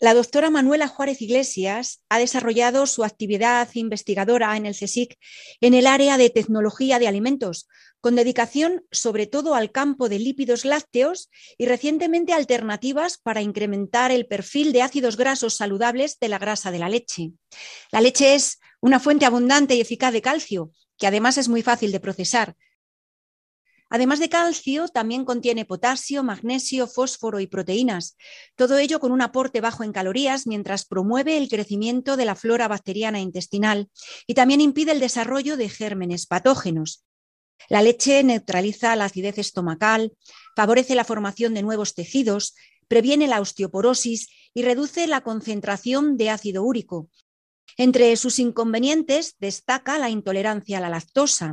La 0.03 0.15
doctora 0.15 0.49
Manuela 0.49 0.89
Juárez 0.89 1.21
Iglesias 1.21 2.03
ha 2.09 2.19
desarrollado 2.19 2.87
su 2.87 3.05
actividad 3.05 3.69
investigadora 3.75 4.57
en 4.57 4.65
el 4.65 4.75
CSIC 4.75 5.19
en 5.61 5.75
el 5.75 5.87
área 5.87 6.17
de 6.17 6.31
tecnología 6.31 6.99
de 6.99 7.07
alimentos, 7.07 7.69
con 8.01 8.17
dedicación 8.17 8.83
sobre 8.91 9.27
todo 9.27 9.55
al 9.55 9.73
campo 9.73 10.09
de 10.09 10.19
lípidos 10.19 10.65
lácteos 10.65 11.29
y 11.59 11.67
recientemente 11.67 12.33
alternativas 12.33 13.19
para 13.19 13.43
incrementar 13.43 14.11
el 14.11 14.27
perfil 14.27 14.73
de 14.73 14.81
ácidos 14.81 15.19
grasos 15.19 15.55
saludables 15.55 16.19
de 16.19 16.29
la 16.29 16.39
grasa 16.39 16.71
de 16.71 16.79
la 16.79 16.89
leche. 16.89 17.33
La 17.93 18.01
leche 18.01 18.35
es 18.35 18.59
una 18.81 19.01
fuente 19.01 19.27
abundante 19.27 19.75
y 19.75 19.81
eficaz 19.81 20.13
de 20.13 20.23
calcio, 20.23 20.73
que 20.99 21.07
además 21.07 21.39
es 21.39 21.49
muy 21.49 21.63
fácil 21.63 21.93
de 21.93 22.01
procesar, 22.01 22.57
Además 23.93 24.21
de 24.21 24.29
calcio, 24.29 24.87
también 24.87 25.25
contiene 25.25 25.65
potasio, 25.65 26.23
magnesio, 26.23 26.87
fósforo 26.87 27.41
y 27.41 27.49
proteínas. 27.49 28.17
Todo 28.55 28.79
ello 28.79 29.01
con 29.01 29.11
un 29.11 29.21
aporte 29.21 29.61
bajo 29.61 29.83
en 29.83 29.93
calorías 29.93 30.47
mientras 30.47 30.85
promueve 30.85 31.37
el 31.37 31.49
crecimiento 31.49 32.17
de 32.17 32.25
la 32.25 32.37
flora 32.37 32.69
bacteriana 32.69 33.19
intestinal 33.19 33.91
y 34.29 34.35
también 34.35 34.61
impide 34.61 34.93
el 34.93 35.01
desarrollo 35.01 35.57
de 35.57 35.69
gérmenes 35.69 36.27
patógenos. 36.27 37.05
La 37.69 37.83
leche 37.83 38.23
neutraliza 38.23 38.95
la 38.95 39.07
acidez 39.07 39.39
estomacal, 39.39 40.13
favorece 40.55 40.95
la 40.95 41.05
formación 41.05 41.53
de 41.53 41.63
nuevos 41.63 41.95
tejidos, 41.95 42.55
previene 42.87 43.27
la 43.27 43.41
osteoporosis 43.41 44.29
y 44.55 44.63
reduce 44.63 45.09
la 45.09 45.23
concentración 45.23 46.17
de 46.17 46.31
ácido 46.31 46.63
úrico. 46.63 47.11
Entre 47.77 48.15
sus 48.17 48.39
inconvenientes 48.39 49.37
destaca 49.39 49.99
la 49.99 50.11
intolerancia 50.11 50.79
a 50.79 50.81
la 50.81 50.89
lactosa. 50.89 51.53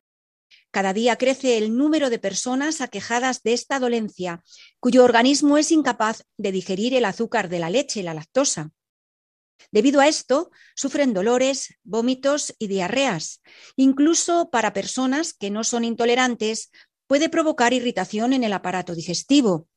Cada 0.71 0.93
día 0.93 1.15
crece 1.15 1.57
el 1.57 1.75
número 1.75 2.09
de 2.09 2.19
personas 2.19 2.81
aquejadas 2.81 3.41
de 3.43 3.53
esta 3.53 3.79
dolencia, 3.79 4.43
cuyo 4.79 5.03
organismo 5.03 5.57
es 5.57 5.71
incapaz 5.71 6.23
de 6.37 6.51
digerir 6.51 6.93
el 6.93 7.05
azúcar 7.05 7.49
de 7.49 7.59
la 7.59 7.69
leche, 7.69 8.03
la 8.03 8.13
lactosa. 8.13 8.71
Debido 9.71 9.99
a 10.01 10.07
esto, 10.07 10.51
sufren 10.75 11.13
dolores, 11.13 11.75
vómitos 11.83 12.53
y 12.59 12.67
diarreas. 12.67 13.41
Incluso 13.75 14.49
para 14.49 14.73
personas 14.73 15.33
que 15.33 15.49
no 15.49 15.63
son 15.63 15.83
intolerantes, 15.83 16.69
puede 17.07 17.29
provocar 17.29 17.73
irritación 17.73 18.33
en 18.33 18.43
el 18.43 18.53
aparato 18.53 18.93
digestivo. 18.93 19.67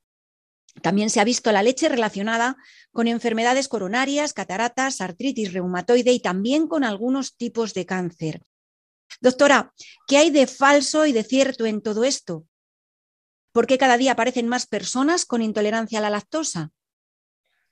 También 0.83 1.11
se 1.11 1.21
ha 1.21 1.25
visto 1.25 1.51
la 1.53 1.63
leche 1.63 1.89
relacionada 1.89 2.57
con 2.93 3.09
enfermedades 3.09 3.69
coronarias, 3.69 4.33
cataratas, 4.33 5.01
artritis 5.01 5.53
reumatoide 5.53 6.13
y 6.13 6.21
también 6.21 6.69
con 6.69 6.85
algunos 6.85 7.37
tipos 7.37 7.75
de 7.75 7.87
cáncer. 7.87 8.43
Doctora, 9.21 9.73
¿qué 10.07 10.17
hay 10.17 10.31
de 10.31 10.47
falso 10.47 11.07
y 11.07 11.13
de 11.13 11.25
cierto 11.25 11.67
en 11.67 11.83
todo 11.83 12.05
esto? 12.05 12.47
¿Por 13.53 13.67
qué 13.67 13.79
cada 13.79 13.97
día 13.97 14.13
aparecen 14.13 14.47
más 14.49 14.67
personas 14.67 15.25
con 15.25 15.43
intolerancia 15.43 15.99
a 15.99 16.03
la 16.03 16.11
lactosa? 16.11 16.71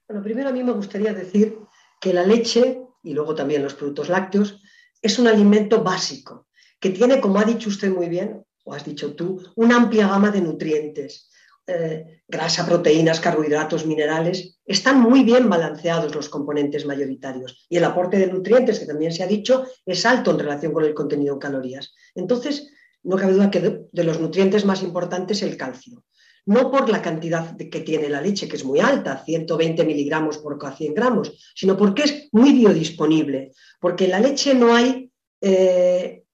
Bueno, 0.09 0.23
primero 0.23 0.49
a 0.49 0.53
mí 0.53 0.65
me 0.65 0.73
gustaría 0.73 1.15
decir 1.15 1.57
que 2.01 2.13
la 2.13 2.25
leche 2.25 2.83
y 3.03 3.15
luego 3.15 3.35
también 3.35 3.63
los 3.63 3.75
productos 3.75 4.09
lácteos 4.09 4.61
es 5.01 5.19
un 5.19 5.29
alimento 5.29 5.83
básico 5.83 6.49
que 6.81 6.91
tiene, 6.91 7.21
como 7.21 7.39
ha 7.39 7.45
dicho 7.45 7.69
usted 7.69 7.91
muy 7.91 8.09
bien, 8.09 8.45
o 8.65 8.75
has 8.75 8.85
dicho 8.85 9.15
tú, 9.15 9.43
una 9.57 9.77
amplia 9.77 10.09
gama 10.09 10.31
de 10.31 10.41
nutrientes. 10.41 11.28
Eh, 11.71 12.23
grasa, 12.27 12.65
proteínas, 12.65 13.21
carbohidratos, 13.21 13.85
minerales, 13.85 14.59
están 14.65 15.01
muy 15.01 15.23
bien 15.23 15.51
balanceados 15.51 16.15
los 16.15 16.31
componentes 16.31 16.87
mayoritarios 16.87 17.67
y 17.69 17.77
el 17.77 17.85
aporte 17.85 18.19
de 18.19 18.27
nutrientes, 18.27 18.79
que 18.79 18.87
también 18.87 19.13
se 19.13 19.23
ha 19.23 19.27
dicho, 19.27 19.67
es 19.85 20.07
alto 20.07 20.31
en 20.31 20.39
relación 20.39 20.73
con 20.73 20.85
el 20.85 20.95
contenido 20.95 21.35
en 21.35 21.41
calorías. 21.41 21.95
Entonces, 22.15 22.71
no 23.03 23.17
cabe 23.17 23.35
duda 23.35 23.51
que 23.51 23.61
de, 23.93 24.05
los 24.05 24.19
nutrientes 24.19 24.65
más 24.65 24.83
importantes 24.83 25.43
el 25.43 25.59
calcio. 25.59 26.05
No 26.47 26.71
por 26.71 26.89
la 26.89 27.03
cantidad 27.03 27.55
que 27.57 27.81
tiene 27.81 28.09
la 28.09 28.23
leche, 28.23 28.49
que 28.49 28.57
es 28.57 28.65
muy 28.65 28.81
alta, 28.81 29.23
120 29.25 29.85
miligramos 29.85 30.39
por 30.39 30.59
cada 30.59 30.75
100 30.75 30.95
gramos, 30.95 31.53
sino 31.55 31.77
porque 31.77 32.05
es 32.05 32.29
muy 32.33 32.53
biodisponible, 32.53 33.53
porque 33.79 34.07
en 34.07 34.11
la 34.13 34.21
leche 34.21 34.55
no 34.55 34.75
hay 34.75 35.11
eh, 35.43 36.25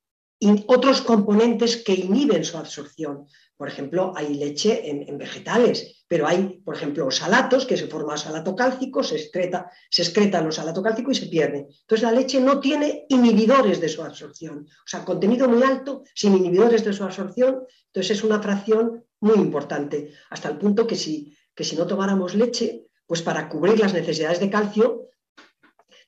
otros 0.67 1.03
componentes 1.03 1.77
que 1.77 1.95
inhiben 1.95 2.45
su 2.45 2.57
absorción. 2.57 3.27
Por 3.57 3.69
ejemplo, 3.69 4.13
hay 4.17 4.35
leche 4.35 4.91
en, 4.91 5.17
vegetales, 5.17 6.05
pero 6.09 6.27
hay, 6.27 6.61
por 6.65 6.75
ejemplo, 6.75 7.11
salatos, 7.11 7.67
que 7.67 7.77
se 7.77 7.87
forma 7.87 8.17
salato 8.17 8.55
cálcico, 8.57 9.03
se 9.03 9.17
excreta, 9.17 9.71
se 9.91 10.03
excreta 10.03 10.41
los 10.41 10.57
salato 10.57 10.83
cálcico 10.83 11.13
y 11.13 11.15
se 11.15 11.27
pierde. 11.27 11.69
Entonces, 11.69 12.03
la 12.03 12.13
leche 12.13 12.41
no 12.41 12.59
tiene 12.59 13.07
inhibidores 13.09 13.81
de 13.81 13.89
su 13.89 14.03
absorción. 14.03 14.67
O 14.67 14.87
sea, 14.87 15.05
contenido 15.05 15.49
muy 15.49 15.63
alto, 15.63 16.03
sin 16.15 16.37
inhibidores 16.37 16.85
de 16.85 16.93
su 16.93 17.05
absorción. 17.05 17.65
Entonces, 17.87 18.19
es 18.19 18.25
una 18.25 18.43
fracción 18.43 19.05
muy 19.21 19.37
importante, 19.37 20.13
hasta 20.31 20.49
el 20.49 20.59
punto 20.59 20.87
que 20.87 20.97
si, 20.97 21.37
que 21.55 21.65
si 21.65 21.77
no 21.77 21.87
tomáramos 21.87 22.35
leche, 22.35 22.87
pues 23.07 23.23
para 23.23 23.49
cubrir 23.49 23.79
las 23.79 23.95
necesidades 23.95 24.41
de 24.41 24.51
calcio, 24.51 25.09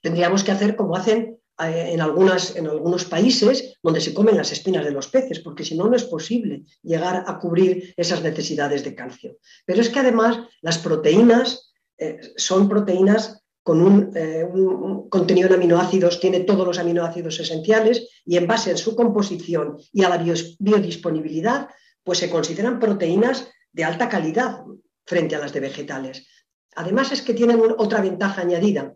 tendríamos 0.02 0.44
que 0.44 0.52
hacer 0.52 0.76
como 0.76 0.96
hacen 0.96 1.38
en, 1.58 2.00
algunas, 2.00 2.54
en 2.56 2.66
algunos 2.66 3.04
países 3.04 3.78
donde 3.82 4.00
se 4.00 4.12
comen 4.12 4.36
las 4.36 4.52
espinas 4.52 4.84
de 4.84 4.90
los 4.90 5.08
peces, 5.08 5.40
porque 5.40 5.64
si 5.64 5.76
no, 5.76 5.88
no 5.88 5.96
es 5.96 6.04
posible 6.04 6.64
llegar 6.82 7.24
a 7.26 7.38
cubrir 7.38 7.94
esas 7.96 8.22
necesidades 8.22 8.84
de 8.84 8.94
calcio. 8.94 9.38
Pero 9.64 9.80
es 9.80 9.88
que 9.88 10.00
además 10.00 10.38
las 10.60 10.78
proteínas 10.78 11.72
eh, 11.98 12.20
son 12.36 12.68
proteínas 12.68 13.42
con 13.62 14.12
eh, 14.14 14.44
un, 14.44 15.08
contenido 15.08 15.48
en 15.48 15.54
aminoácidos, 15.54 16.20
tiene 16.20 16.40
todos 16.40 16.66
los 16.66 16.78
aminoácidos 16.78 17.40
esenciales 17.40 18.08
y 18.24 18.36
en 18.36 18.46
base 18.46 18.70
a 18.70 18.76
su 18.76 18.94
composición 18.94 19.78
y 19.92 20.04
a 20.04 20.08
la 20.08 20.18
biodisponibilidad, 20.18 21.68
pues 22.04 22.18
se 22.18 22.30
consideran 22.30 22.78
proteínas 22.78 23.48
de 23.72 23.84
alta 23.84 24.08
calidad 24.08 24.62
frente 25.04 25.34
a 25.34 25.40
las 25.40 25.52
de 25.52 25.60
vegetales. 25.60 26.28
Además 26.76 27.10
es 27.10 27.22
que 27.22 27.34
tienen 27.34 27.60
otra 27.78 28.00
ventaja 28.00 28.42
añadida, 28.42 28.94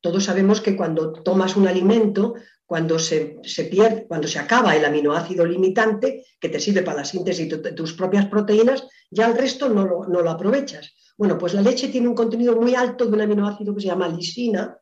todos 0.00 0.24
sabemos 0.24 0.60
que 0.60 0.76
cuando 0.76 1.12
tomas 1.12 1.56
un 1.56 1.66
alimento, 1.66 2.34
cuando 2.66 2.98
se, 2.98 3.38
pierde, 3.70 4.06
cuando 4.06 4.28
se 4.28 4.38
acaba 4.38 4.76
el 4.76 4.84
aminoácido 4.84 5.44
limitante 5.44 6.24
que 6.38 6.48
te 6.48 6.60
sirve 6.60 6.82
para 6.82 6.98
la 6.98 7.04
síntesis 7.04 7.48
de 7.48 7.72
tus 7.72 7.94
propias 7.94 8.26
proteínas, 8.26 8.86
ya 9.10 9.26
el 9.26 9.36
resto 9.36 9.68
no 9.68 9.86
lo, 9.86 10.06
no 10.06 10.20
lo 10.20 10.30
aprovechas. 10.30 10.94
Bueno, 11.16 11.38
pues 11.38 11.54
la 11.54 11.62
leche 11.62 11.88
tiene 11.88 12.08
un 12.08 12.14
contenido 12.14 12.54
muy 12.54 12.74
alto 12.74 13.06
de 13.06 13.12
un 13.12 13.20
aminoácido 13.20 13.74
que 13.74 13.80
se 13.80 13.88
llama 13.88 14.08
lisina, 14.08 14.78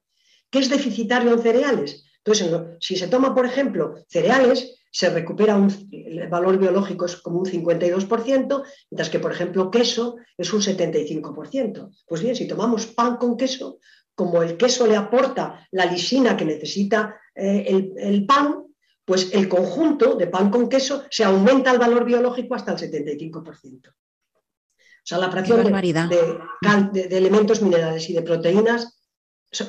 que 0.50 0.58
es 0.58 0.68
deficitario 0.68 1.32
en 1.32 1.38
cereales. 1.38 2.04
Entonces, 2.24 2.50
si 2.80 2.96
se 2.96 3.08
toma, 3.08 3.34
por 3.34 3.46
ejemplo, 3.46 3.94
cereales, 4.08 4.80
se 4.90 5.10
recupera 5.10 5.56
un, 5.56 5.70
el 5.92 6.26
valor 6.28 6.58
biológico 6.58 7.04
es 7.04 7.16
como 7.16 7.38
un 7.38 7.46
52%, 7.46 8.64
mientras 8.90 9.10
que, 9.10 9.18
por 9.18 9.30
ejemplo, 9.30 9.70
queso 9.70 10.16
es 10.36 10.52
un 10.52 10.60
75%. 10.60 11.90
Pues 12.06 12.22
bien, 12.22 12.34
si 12.34 12.48
tomamos 12.48 12.86
pan 12.86 13.16
con 13.16 13.36
queso, 13.36 13.78
como 14.16 14.42
el 14.42 14.56
queso 14.56 14.86
le 14.86 14.96
aporta 14.96 15.68
la 15.70 15.84
lisina 15.84 16.36
que 16.36 16.46
necesita 16.46 17.20
eh, 17.34 17.92
el, 17.98 18.24
pan, 18.26 18.64
pues 19.04 19.32
el 19.34 19.46
conjunto 19.46 20.14
de 20.16 20.26
pan 20.26 20.50
con 20.50 20.68
queso 20.68 21.04
se 21.10 21.22
aumenta 21.22 21.70
el 21.70 21.78
valor 21.78 22.04
biológico 22.04 22.54
hasta 22.54 22.72
el 22.72 22.78
75%. 22.78 23.88
O 23.88 25.08
sea, 25.08 25.18
la 25.18 25.30
fracción 25.30 25.62
de, 25.62 27.16
elementos 27.16 27.62
minerales 27.62 28.08
y 28.08 28.14
de 28.14 28.22
proteínas 28.22 28.98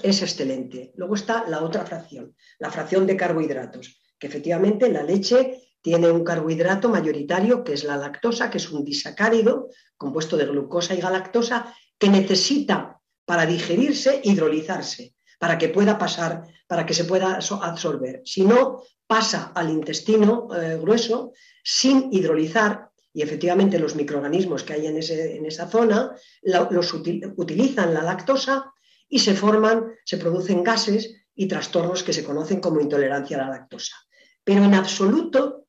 es 0.01 0.21
excelente. 0.21 0.93
Luego 0.95 1.15
está 1.15 1.45
la 1.47 1.61
otra 1.61 1.85
fracción, 1.85 2.33
la 2.57 2.71
fracción 2.71 3.05
de 3.05 3.17
carbohidratos, 3.17 4.01
que 4.17 4.27
efectivamente 4.27 4.89
la 4.89 5.03
leche 5.03 5.61
tiene 5.81 6.09
un 6.09 6.23
carbohidrato 6.23 6.89
mayoritario 6.89 7.63
que 7.65 7.73
es 7.73 7.83
la 7.83 7.97
lactosa, 7.97 8.49
que 8.49 8.57
es 8.57 8.71
un 8.71 8.83
disacárido 8.83 9.69
compuesto 9.97 10.37
de 10.37 10.45
glucosa 10.45 10.95
y 10.95 11.01
galactosa 11.01 11.75
que 11.97 12.09
necesita 12.09 12.96
para 13.27 13.45
digerirse 13.45 14.21
hidrolizarse, 14.23 15.13
para 15.37 15.57
que 15.57 15.67
pueda 15.67 15.97
pasar, 15.97 16.47
para 16.65 16.85
que 16.85 16.93
se 16.93 17.03
pueda 17.03 17.37
absorber. 17.61 18.21
Si 18.23 18.45
no, 18.45 18.83
pasa 19.05 19.51
al 19.53 19.69
intestino 19.69 20.47
eh, 20.55 20.77
grueso 20.77 21.33
sin 21.61 22.07
hidrolizar 22.13 22.89
y 23.13 23.21
efectivamente 23.21 23.79
los 23.79 23.95
microorganismos 23.95 24.63
que 24.63 24.73
hay 24.73 24.87
en, 24.87 24.97
esa 24.97 25.67
zona 25.67 26.15
los 26.43 26.93
utilizan 26.93 27.93
la 27.93 28.03
lactosa 28.03 28.71
y 29.09 29.19
se 29.19 29.33
forman, 29.33 29.91
se 30.05 30.17
producen 30.17 30.63
gases 30.63 31.13
y 31.35 31.47
trastornos 31.47 32.03
que 32.03 32.13
se 32.13 32.23
conocen 32.23 32.61
como 32.61 32.79
intolerancia 32.79 33.37
a 33.37 33.41
la 33.41 33.57
lactosa. 33.57 33.95
Pero 34.43 34.63
en 34.63 34.73
absoluto, 34.73 35.67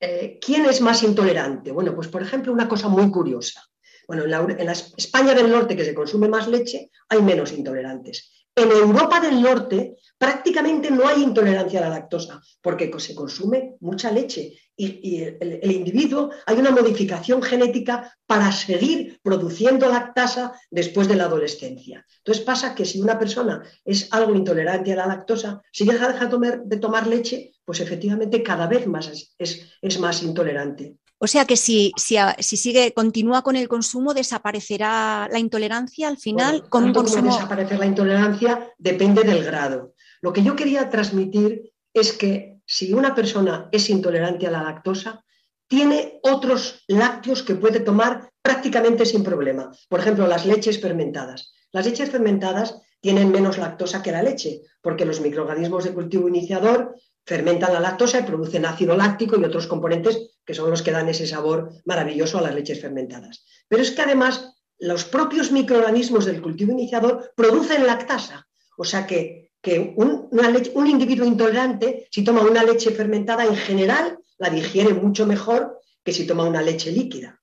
eh, 0.00 0.38
¿quién 0.40 0.64
es 0.64 0.80
más 0.80 1.02
intolerante? 1.02 1.72
Bueno, 1.72 1.94
pues 1.94 2.08
por 2.08 2.22
ejemplo, 2.22 2.52
una 2.52 2.68
cosa 2.68 2.88
muy 2.88 3.10
curiosa. 3.10 3.62
Bueno, 4.06 4.24
en 4.24 4.66
la, 4.66 4.72
España 4.72 5.34
del 5.34 5.50
Norte, 5.50 5.76
que 5.76 5.84
se 5.84 5.94
consume 5.94 6.28
más 6.28 6.48
leche, 6.48 6.90
hay 7.08 7.22
menos 7.22 7.52
intolerantes. 7.52 8.32
En 8.54 8.70
Europa 8.70 9.18
del 9.18 9.40
Norte 9.40 9.96
prácticamente 10.18 10.90
no 10.90 11.08
hay 11.08 11.22
intolerancia 11.22 11.80
a 11.80 11.84
la 11.84 11.96
lactosa 11.96 12.42
porque 12.60 12.92
se 12.98 13.14
consume 13.14 13.76
mucha 13.80 14.10
leche 14.10 14.54
y, 14.76 15.22
el, 15.22 15.70
individuo 15.70 16.30
hay 16.44 16.58
una 16.58 16.70
modificación 16.70 17.42
genética 17.42 18.14
para 18.26 18.52
seguir 18.52 19.18
produciendo 19.22 19.88
lactasa 19.88 20.52
después 20.70 21.08
de 21.08 21.16
la 21.16 21.24
adolescencia. 21.24 22.04
Entonces 22.18 22.44
pasa 22.44 22.74
que 22.74 22.84
si 22.84 23.00
una 23.00 23.18
persona 23.18 23.62
es 23.84 24.12
algo 24.12 24.34
intolerante 24.34 24.92
a 24.92 24.96
la 24.96 25.06
lactosa, 25.06 25.62
si 25.72 25.86
deja, 25.86 26.12
de 26.12 26.76
tomar 26.76 27.06
leche, 27.06 27.52
pues 27.64 27.80
efectivamente 27.80 28.42
cada 28.42 28.66
vez 28.66 28.86
más 28.86 29.34
es 29.38 29.98
más 29.98 30.22
intolerante. 30.22 30.96
O 31.24 31.28
sea 31.28 31.44
que 31.44 31.56
si, 31.56 31.92
si, 31.96 32.56
sigue, 32.56 32.92
continúa 32.92 33.42
con 33.42 33.54
el 33.54 33.68
consumo, 33.68 34.12
desaparecerá 34.12 35.28
la 35.30 35.38
intolerancia 35.38 36.08
al 36.08 36.18
final. 36.18 36.68
con 36.68 36.82
un 36.82 36.92
consumo... 36.92 37.32
desaparecer 37.32 37.78
la 37.78 37.86
intolerancia 37.86 38.74
depende 38.76 39.22
del 39.22 39.44
grado. 39.44 39.94
Lo 40.20 40.32
que 40.32 40.42
yo 40.42 40.56
quería 40.56 40.90
transmitir 40.90 41.72
es 41.94 42.12
que 42.12 42.58
si 42.66 42.92
una 42.92 43.14
persona 43.14 43.68
es 43.70 43.88
intolerante 43.88 44.48
a 44.48 44.50
la 44.50 44.64
lactosa, 44.64 45.24
tiene 45.68 46.18
otros 46.24 46.82
lácteos 46.88 47.44
que 47.44 47.54
puede 47.54 47.78
tomar 47.78 48.28
prácticamente 48.42 49.06
sin 49.06 49.22
problema. 49.22 49.70
Por 49.88 50.00
ejemplo, 50.00 50.26
las 50.26 50.44
leches 50.44 50.80
fermentadas. 50.80 51.52
Las 51.70 51.86
leches 51.86 52.10
fermentadas 52.10 52.80
tienen 53.00 53.30
menos 53.30 53.58
lactosa 53.58 54.02
que 54.02 54.10
la 54.10 54.24
leche, 54.24 54.62
porque 54.80 55.04
los 55.04 55.20
microorganismos 55.20 55.84
de 55.84 55.94
cultivo 55.94 56.26
iniciador 56.26 56.96
fermentan 57.24 57.72
la 57.72 57.80
lactosa 57.80 58.20
y 58.20 58.24
producen 58.24 58.66
ácido 58.66 58.96
láctico 58.96 59.38
y 59.38 59.44
otros 59.44 59.66
componentes 59.66 60.30
que 60.44 60.54
son 60.54 60.70
los 60.70 60.82
que 60.82 60.90
dan 60.90 61.08
ese 61.08 61.26
sabor 61.26 61.72
maravilloso 61.84 62.38
a 62.38 62.42
las 62.42 62.54
leches 62.54 62.80
fermentadas. 62.80 63.44
Pero 63.68 63.82
es 63.82 63.92
que 63.92 64.02
además 64.02 64.54
los 64.78 65.04
propios 65.04 65.52
microorganismos 65.52 66.24
del 66.24 66.42
cultivo 66.42 66.72
iniciador 66.72 67.32
producen 67.36 67.86
lactasa. 67.86 68.48
O 68.76 68.84
sea 68.84 69.06
que, 69.06 69.52
un, 69.96 70.28
un 70.74 70.86
individuo 70.88 71.24
intolerante, 71.24 72.08
si 72.10 72.24
toma 72.24 72.42
una 72.42 72.64
leche 72.64 72.90
fermentada, 72.90 73.44
en 73.44 73.54
general 73.54 74.18
la 74.38 74.50
digiere 74.50 74.92
mucho 74.92 75.24
mejor 75.24 75.78
que 76.02 76.12
si 76.12 76.26
toma 76.26 76.44
una 76.44 76.62
leche 76.62 76.90
líquida. 76.90 77.40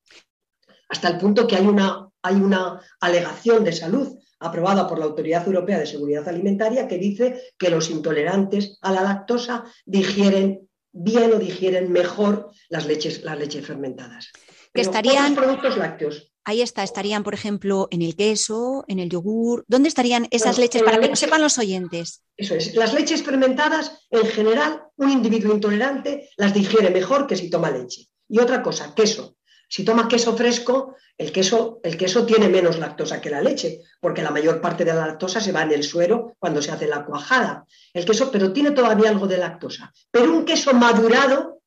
Hasta 0.90 1.08
el 1.08 1.18
punto 1.18 1.48
que 1.48 1.56
hay 1.56 1.66
una, 1.66 2.10
hay 2.22 2.36
una 2.36 2.82
alegación 3.00 3.64
de 3.64 3.72
salud 3.72 4.18
aprobada 4.40 4.88
por 4.88 5.00
la 5.00 5.06
Autoridad 5.06 5.46
Europea 5.46 5.80
de 5.80 5.86
Seguridad 5.86 6.28
Alimentaria 6.28 6.88
que 6.88 6.98
dice 6.98 7.42
que 7.58 7.70
los 7.70 7.90
intolerantes 7.90 8.78
a 8.82 8.92
la 8.92 9.04
lactosa 9.04 9.66
digieren 9.86 10.70
bien 10.92 11.34
o 11.34 11.40
digieren 11.40 11.92
mejor 11.92 12.52
las 12.70 12.86
leches, 12.86 13.24
las 13.24 13.38
leches 13.38 13.66
fermentadas. 13.66 14.32
Que 14.74 14.82
estarían 14.82 15.36
productos 15.36 15.78
lácteos. 15.78 16.32
Ahí 16.46 16.62
está, 16.62 16.84
estarían, 16.84 17.24
por 17.24 17.34
ejemplo, 17.34 17.88
en 17.92 18.02
el 18.02 18.16
queso, 18.16 18.86
en 18.88 19.00
el 19.00 19.10
yogur. 19.10 19.66
¿Dónde 19.68 19.90
estarían 19.90 20.28
esas 20.32 20.58
leches 20.58 20.82
para 20.84 21.00
que 21.00 21.10
no 21.10 21.16
sepan 21.16 21.42
los 21.42 21.58
oyentes? 21.58 22.24
Eso 22.38 22.56
es. 22.56 22.76
Las 22.76 22.94
leches 22.94 23.24
fermentadas, 23.24 24.08
en 24.10 24.26
general, 24.26 24.84
un 24.96 25.12
individuo 25.12 25.54
intolerante 25.54 26.30
las 26.38 26.54
digiere 26.54 26.90
mejor 26.90 27.28
que 27.28 27.36
si 27.36 27.50
toma 27.50 27.70
leche. 27.70 28.08
Y 28.28 28.40
otra 28.40 28.64
cosa, 28.64 28.94
queso. 28.96 29.36
Si 29.70 29.86
toma 29.86 30.08
queso 30.08 30.36
fresco, 30.36 30.96
el 31.16 31.32
queso, 31.32 31.80
el 31.84 31.96
queso 31.96 32.26
tiene 32.26 32.50
menos 32.50 32.80
lactosa 32.80 33.22
que 33.22 33.30
la 33.30 33.40
leche, 33.40 33.82
porque 34.02 34.24
la 34.24 34.32
mayor 34.32 34.60
parte 34.60 34.84
de 34.84 34.94
la 34.94 35.06
lactosa 35.06 35.40
se 35.40 35.52
va 35.52 35.62
en 35.62 35.72
el 35.72 35.84
suero 35.84 36.36
cuando 36.40 36.62
se 36.62 36.72
hace 36.72 36.88
la 36.88 37.06
cuajada. 37.06 37.66
El 37.94 38.04
queso, 38.04 38.32
pero 38.32 38.52
tiene 38.52 38.72
todavía 38.72 39.10
algo 39.10 39.28
de 39.28 39.38
lactosa. 39.38 39.94
Pero 40.10 40.34
un 40.34 40.44
queso 40.44 40.74
madurado, 40.74 41.62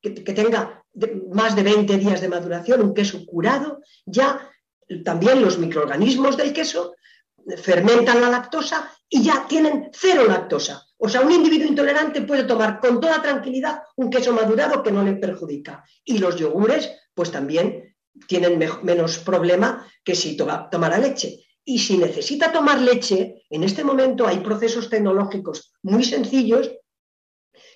que, 0.00 0.10
tenga 0.10 0.84
más 1.32 1.56
de 1.56 1.62
20 1.64 1.96
días 1.98 2.20
de 2.20 2.28
maduración, 2.28 2.82
un 2.82 2.94
queso 2.94 3.26
curado, 3.26 3.80
ya 4.06 4.48
también 5.04 5.42
los 5.42 5.58
microorganismos 5.58 6.36
del 6.36 6.52
queso 6.52 6.94
fermentan 7.56 8.20
la 8.20 8.30
lactosa 8.30 8.92
y 9.08 9.22
ya 9.22 9.46
tienen 9.48 9.90
cero 9.92 10.24
lactosa. 10.26 10.86
O 10.98 11.08
sea, 11.08 11.20
un 11.20 11.32
individuo 11.32 11.68
intolerante 11.68 12.22
puede 12.22 12.44
tomar 12.44 12.80
con 12.80 13.00
toda 13.00 13.22
tranquilidad 13.22 13.82
un 13.96 14.10
queso 14.10 14.32
madurado 14.32 14.82
que 14.82 14.92
no 14.92 15.02
le 15.02 15.14
perjudica. 15.14 15.84
Y 16.04 16.18
los 16.18 16.36
yogures, 16.36 16.90
pues 17.18 17.32
también 17.32 17.96
tienen 18.28 18.60
menos 18.84 19.18
problema 19.18 19.84
que 20.04 20.14
si 20.14 20.36
tomara 20.36 20.98
leche. 20.98 21.44
Y 21.64 21.80
si 21.80 21.98
necesita 21.98 22.52
tomar 22.52 22.80
leche, 22.80 23.42
en 23.50 23.64
este 23.64 23.82
momento 23.82 24.24
hay 24.24 24.38
procesos 24.38 24.88
tecnológicos 24.88 25.72
muy 25.82 26.04
sencillos 26.04 26.70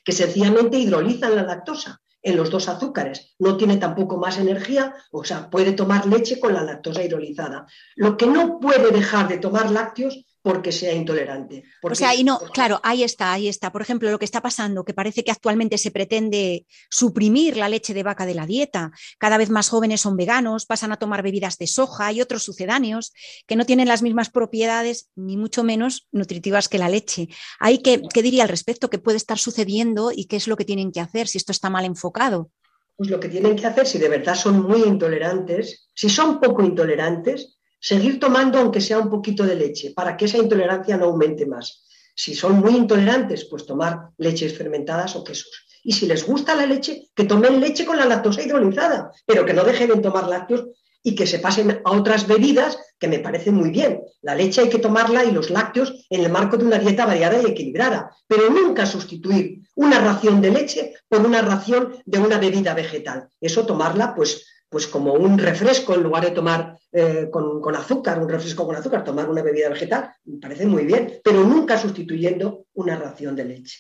que 0.05 0.13
sencillamente 0.13 0.79
hidrolizan 0.79 1.35
la 1.35 1.43
lactosa 1.43 2.01
en 2.23 2.37
los 2.37 2.51
dos 2.51 2.69
azúcares. 2.69 3.35
No 3.41 3.57
tiene 3.57 3.79
tampoco 3.79 4.17
más 4.17 4.39
energía, 4.39 4.95
o 5.11 5.25
sea, 5.25 5.51
puede 5.51 5.73
tomar 5.73 6.07
leche 6.07 6.39
con 6.39 6.55
la 6.55 6.63
lactosa 6.63 7.03
hidrolizada. 7.03 7.67
Lo 7.97 8.17
que 8.17 8.29
no 8.29 8.61
puede 8.61 8.93
dejar 8.93 9.27
de 9.27 9.39
tomar 9.39 9.73
lácteos 9.73 10.25
porque 10.43 10.73
sea 10.73 10.93
intolerante. 10.93 11.63
o 11.81 11.95
sea, 11.95 12.11
ahí 12.11 12.25
no, 12.25 12.41
claro, 12.53 12.81
ahí 12.83 13.05
está, 13.05 13.33
ahí 13.33 13.47
está. 13.47 13.71
Por 13.71 13.81
ejemplo, 13.81 14.11
lo 14.11 14.19
que 14.19 14.25
está 14.25 14.43
pasando, 14.43 14.85
que 14.85 14.93
parece 14.93 15.23
que 15.23 15.31
actualmente 15.31 15.79
se 15.79 15.93
pretende 15.93 16.67
suprimir 16.91 17.57
la 17.57 17.69
leche 17.69 17.95
de 17.95 18.03
vaca 18.03 18.27
de 18.27 18.35
la 18.35 18.45
dieta. 18.45 18.91
Cada 19.19 19.39
vez 19.39 19.51
más 19.51 19.69
jóvenes 19.69 20.01
son 20.01 20.17
veganos, 20.17 20.67
pasan 20.67 20.91
a 20.91 20.99
tomar 20.99 21.23
bebidas 21.23 21.59
de 21.59 21.69
soja 21.69 22.11
y 22.13 22.21
otros 22.21 22.43
sucedáneos 22.43 23.13
que 23.47 23.55
no 23.55 23.65
tienen 23.65 23.87
las 23.87 24.03
mismas 24.03 24.31
propiedades, 24.31 25.11
ni 25.15 25.37
mucho 25.37 25.63
menos 25.63 26.09
nutritivas 26.11 26.69
que 26.69 26.79
la 26.79 26.89
leche. 26.89 27.29
Hay 27.61 27.79
que, 27.79 28.03
¿Qué 28.13 28.23
diría 28.23 28.43
al 28.43 28.49
respecto? 28.49 28.91
¿Qué 28.91 28.99
puede 28.99 29.19
estar 29.19 29.39
sucediendo 29.39 30.11
y 30.11 30.25
qué 30.25 30.37
es 30.37 30.49
lo 30.49 30.57
que 30.57 30.65
tienen 30.65 30.91
que 30.91 31.01
hacer 31.01 31.29
si 31.29 31.39
esto 31.39 31.53
está 31.53 31.71
mal 31.71 31.85
enfocado? 31.85 32.51
Pues 32.97 33.11
lo 33.11 33.21
que 33.21 33.29
tienen 33.29 33.55
que 33.55 33.67
hacer, 33.67 33.87
si 33.87 33.99
de 33.99 34.09
verdad 34.09 34.35
son 34.35 34.63
muy 34.63 34.83
intolerantes, 34.83 35.89
si 35.95 36.09
son 36.09 36.41
poco 36.41 36.63
intolerantes, 36.63 37.59
seguir 37.83 38.21
tomando 38.21 38.59
aunque 38.59 38.81
sea 38.81 38.99
un 38.99 39.11
poquito 39.11 39.45
de 39.45 39.57
leche 39.57 39.91
para 39.91 40.17
que 40.17 40.27
esa 40.27 40.39
intolerancia 40.39 40.97
no 40.97 41.07
aumente 41.07 41.45
más. 41.47 41.85
Si 42.15 42.35
son 42.35 42.61
muy 42.61 42.77
intolerantes, 42.77 43.47
pues 43.47 43.67
tomar 43.67 44.11
leches 44.19 44.57
fermentadas 44.57 45.17
o 45.17 45.25
quesos. 45.25 45.67
Y 45.83 45.93
si 45.93 46.07
les 46.07 46.25
gusta 46.25 46.55
la 46.55 46.65
leche, 46.65 47.09
que 47.15 47.25
tomen 47.25 47.61
leche 47.61 47.85
con 47.85 47.97
la 47.97 48.05
lactosa 48.05 48.43
hidrolizada, 48.43 49.11
pero 49.27 49.45
que 49.45 49.53
no 49.53 49.65
dejen 49.65 49.89
de 49.89 49.97
tomar 49.97 50.29
lácteos 50.29 50.69
y 51.03 51.17
que 51.17 51.27
se 51.27 51.41
pasen 51.41 51.83
a 51.85 51.91
otras 51.91 52.29
bebidas 52.29 52.79
que 53.01 53.09
me 53.09 53.19
parecen 53.19 53.55
muy 53.57 53.71
bien. 53.71 54.01
La 54.21 54.37
leche 54.37 54.61
hay 54.61 54.69
que 54.69 54.79
tomarla 54.79 55.25
y 55.25 55.33
los 55.33 55.51
lácteos 55.51 56.07
en 56.09 56.25
el 56.25 56.31
marco 56.31 56.57
de 56.57 56.65
una 56.65 56.79
dieta 56.79 57.05
variada 57.05 57.43
y 57.43 57.47
equilibrada, 57.47 58.15
pero 58.29 58.49
nunca 58.49 58.87
sustituir 58.87 59.63
una 59.75 59.99
ración 59.99 60.41
de 60.41 60.53
leche 60.53 60.95
por 61.09 61.27
una 61.27 61.43
ración 61.43 61.97
de 62.07 62.21
una 62.21 62.39
bebida 62.39 62.75
vegetal. 62.75 63.29
Eso 63.41 63.67
tomarla 63.67 64.15
pues 64.15 64.47
pues 64.73 64.87
como 64.87 65.13
un 65.13 65.39
refresco 65.39 65.95
en 65.95 66.03
lugar 66.03 66.25
de 66.25 66.31
tomar 66.31 66.79
eh, 66.91 67.29
con, 67.31 67.77
azúcar, 67.77 68.19
un 68.19 68.29
refresco 68.29 68.65
con 68.65 68.75
azúcar, 68.75 69.05
tomar 69.05 69.29
una 69.29 69.43
bebida 69.43 69.69
vegetal, 69.69 70.15
me 70.25 70.39
parece 70.39 70.65
muy 70.65 70.87
bien, 70.87 71.21
pero 71.23 71.45
nunca 71.45 71.77
sustituyendo 71.77 72.65
una 72.73 72.97
ración 72.97 73.37
de 73.37 73.45
leche. 73.45 73.79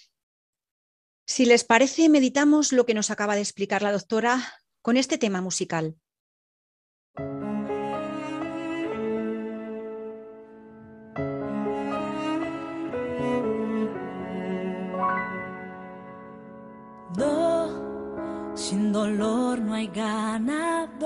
Si 1.26 1.46
les 1.46 1.64
parece, 1.64 2.10
meditamos 2.10 2.72
lo 2.72 2.84
que 2.84 2.92
nos 2.92 3.10
acaba 3.10 3.34
de 3.34 3.40
explicar 3.40 3.80
la 3.80 3.90
doctora 3.90 4.52
con 4.82 4.98
este 4.98 5.16
tema 5.16 5.40
musical. 5.40 5.96
Sin 18.72 18.90
dolor 18.90 19.58
no 19.60 19.74
hay 19.74 19.88
ganador, 19.88 21.04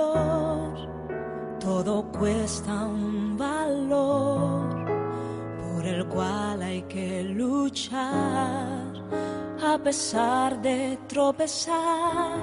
todo 1.58 2.04
cuesta 2.12 2.86
un 2.86 3.36
valor 3.36 4.86
por 5.58 5.84
el 5.84 6.06
cual 6.06 6.62
hay 6.62 6.82
que 6.82 7.24
luchar 7.24 8.92
a 9.60 9.78
pesar 9.82 10.62
de 10.62 10.96
tropezar. 11.08 12.38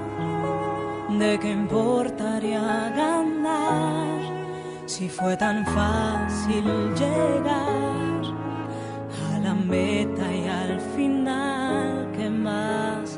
¿De 1.17 1.39
qué 1.39 1.51
importaría 1.51 2.91
ganar 2.93 4.19
si 4.85 5.07
fue 5.07 5.37
tan 5.37 5.65
fácil 5.67 6.65
llegar 6.95 8.23
a 9.31 9.39
la 9.39 9.53
meta 9.53 10.25
y 10.35 10.47
al 10.49 10.81
final? 10.97 12.11
¿Qué 12.11 12.29
más 12.29 13.17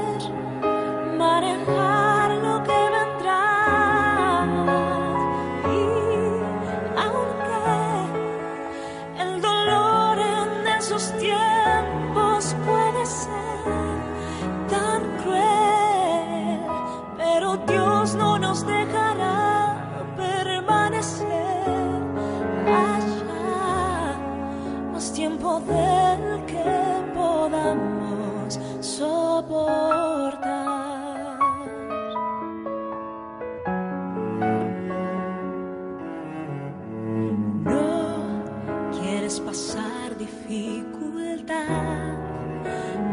quieres 39.31 39.39
pasar 39.39 40.17
dificultad, 40.17 41.55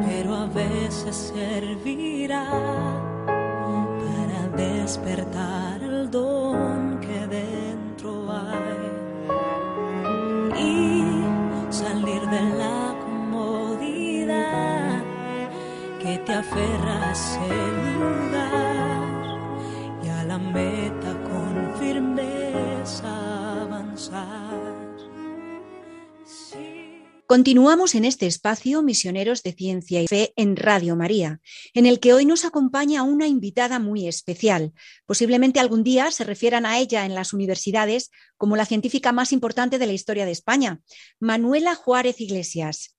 pero 0.04 0.34
a 0.34 0.46
veces 0.46 1.32
servirá 1.34 2.50
para 3.26 4.48
despertar 4.56 5.80
el 5.82 6.10
don 6.10 6.98
que 7.00 7.26
dentro 7.28 8.32
hay 8.32 8.90
y 10.60 11.04
salir 11.70 12.22
de 12.22 12.40
la 12.56 12.96
comodidad 13.04 15.02
que 16.00 16.18
te 16.18 16.32
aferra 16.32 17.08
a 17.08 17.12
ese 17.12 17.48
lugar 17.94 19.02
y 20.02 20.08
a 20.08 20.24
la 20.24 20.38
meta 20.38 21.12
con 21.30 21.74
firmeza 21.78 23.62
avanzar. 23.62 24.67
Continuamos 27.28 27.94
en 27.94 28.06
este 28.06 28.26
espacio 28.26 28.80
Misioneros 28.80 29.42
de 29.42 29.52
Ciencia 29.52 30.00
y 30.00 30.06
Fe 30.06 30.32
en 30.36 30.56
Radio 30.56 30.96
María, 30.96 31.42
en 31.74 31.84
el 31.84 32.00
que 32.00 32.14
hoy 32.14 32.24
nos 32.24 32.46
acompaña 32.46 33.02
una 33.02 33.26
invitada 33.26 33.78
muy 33.78 34.08
especial. 34.08 34.72
Posiblemente 35.04 35.60
algún 35.60 35.84
día 35.84 36.10
se 36.10 36.24
refieran 36.24 36.64
a 36.64 36.78
ella 36.78 37.04
en 37.04 37.14
las 37.14 37.34
universidades 37.34 38.10
como 38.38 38.56
la 38.56 38.64
científica 38.64 39.12
más 39.12 39.32
importante 39.32 39.78
de 39.78 39.86
la 39.86 39.92
historia 39.92 40.24
de 40.24 40.32
España, 40.32 40.80
Manuela 41.20 41.74
Juárez 41.74 42.18
Iglesias. 42.18 42.96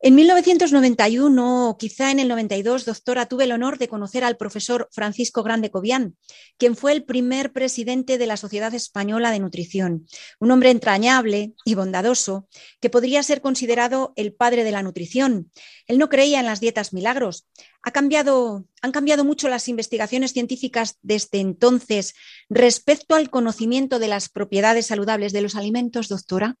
En 0.00 0.14
1991 0.14 1.70
o 1.70 1.76
quizá 1.76 2.12
en 2.12 2.20
el 2.20 2.28
92, 2.28 2.84
doctora, 2.84 3.26
tuve 3.26 3.44
el 3.44 3.52
honor 3.52 3.78
de 3.78 3.88
conocer 3.88 4.22
al 4.22 4.36
profesor 4.36 4.88
Francisco 4.92 5.42
Grande 5.42 5.72
Cobian, 5.72 6.16
quien 6.56 6.76
fue 6.76 6.92
el 6.92 7.02
primer 7.02 7.52
presidente 7.52 8.16
de 8.16 8.28
la 8.28 8.36
Sociedad 8.36 8.72
Española 8.74 9.32
de 9.32 9.40
Nutrición, 9.40 10.06
un 10.38 10.52
hombre 10.52 10.70
entrañable 10.70 11.52
y 11.64 11.74
bondadoso 11.74 12.46
que 12.80 12.90
podría 12.90 13.24
ser 13.24 13.40
considerado 13.40 14.12
el 14.14 14.32
padre 14.32 14.62
de 14.62 14.70
la 14.70 14.84
nutrición. 14.84 15.50
Él 15.88 15.98
no 15.98 16.08
creía 16.08 16.38
en 16.38 16.46
las 16.46 16.60
dietas 16.60 16.92
milagros. 16.92 17.48
Ha 17.82 17.90
cambiado, 17.90 18.66
han 18.82 18.92
cambiado 18.92 19.24
mucho 19.24 19.48
las 19.48 19.66
investigaciones 19.66 20.32
científicas 20.32 20.98
desde 21.02 21.40
entonces 21.40 22.14
respecto 22.48 23.16
al 23.16 23.30
conocimiento 23.30 23.98
de 23.98 24.06
las 24.06 24.28
propiedades 24.28 24.86
saludables 24.86 25.32
de 25.32 25.42
los 25.42 25.56
alimentos, 25.56 26.06
doctora. 26.06 26.56